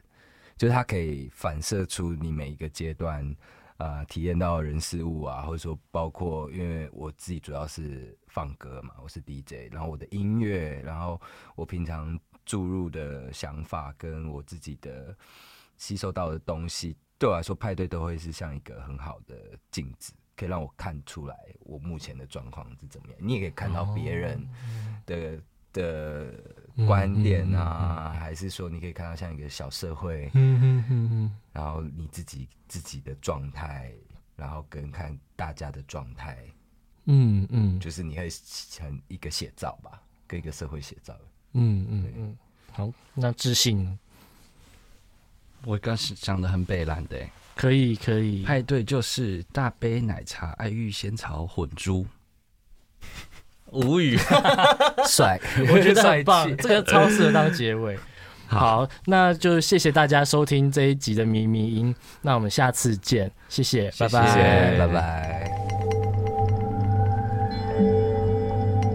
[0.56, 3.36] 就是它可以反射出你每一个阶段
[3.78, 11.20] 啊体验到人事物啊，或者说包括因为我自己主要是放歌嘛，我是 DJ，然后我的音乐，然后
[11.56, 12.16] 我平常
[12.50, 15.16] 注入的想法跟我自己的
[15.78, 19.36] 吸收到的东西，对我来说派对都会是像一个很好的
[19.70, 20.12] 镜子。
[20.36, 24.50] 可以让我看出来我目前的状况是怎么样，你也可以看到别人
[25.06, 25.40] 的
[25.74, 26.34] 的
[26.88, 30.32] 观点啊，还是说你可以看到像一个小社会，
[31.52, 33.94] 然后你自己自己的状态，
[34.38, 36.38] 然后跟看大家的状态，
[37.04, 38.30] 嗯嗯，就是你会
[38.72, 41.14] 成一个写照吧，跟一个社会写照。
[41.54, 42.38] 嗯嗯嗯，
[42.72, 43.98] 好，那自信，
[45.66, 47.18] 我刚是讲的很北蓝的。
[47.56, 52.06] 可以可以，派对就是大杯奶茶、爱玉仙草混珠，
[53.72, 54.18] 无语，
[55.06, 55.38] 帅，
[55.70, 58.00] 我觉得很棒， 这个超适合当结尾。
[58.48, 65.52] 好，那就谢谢大家收听这一集的咪咪音，那我们下次见，谢谢，拜拜，拜拜。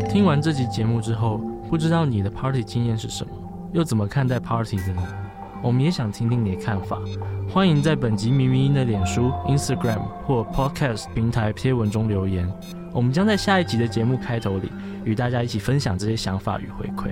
[0.08, 1.38] 听完这集节目之后，
[1.68, 3.32] 不知道你的 party 经验是什么，
[3.72, 5.02] 又怎么看待 party 的呢？
[5.62, 7.00] 我们也想听听你的看法，
[7.50, 12.48] 欢迎在本集咪咪音的脸书、Instagram 或 Podcast 平台贴文中留言，
[12.92, 14.70] 我们将在下一集的节目开头里
[15.04, 17.10] 与大家一起分享这些想法与回馈。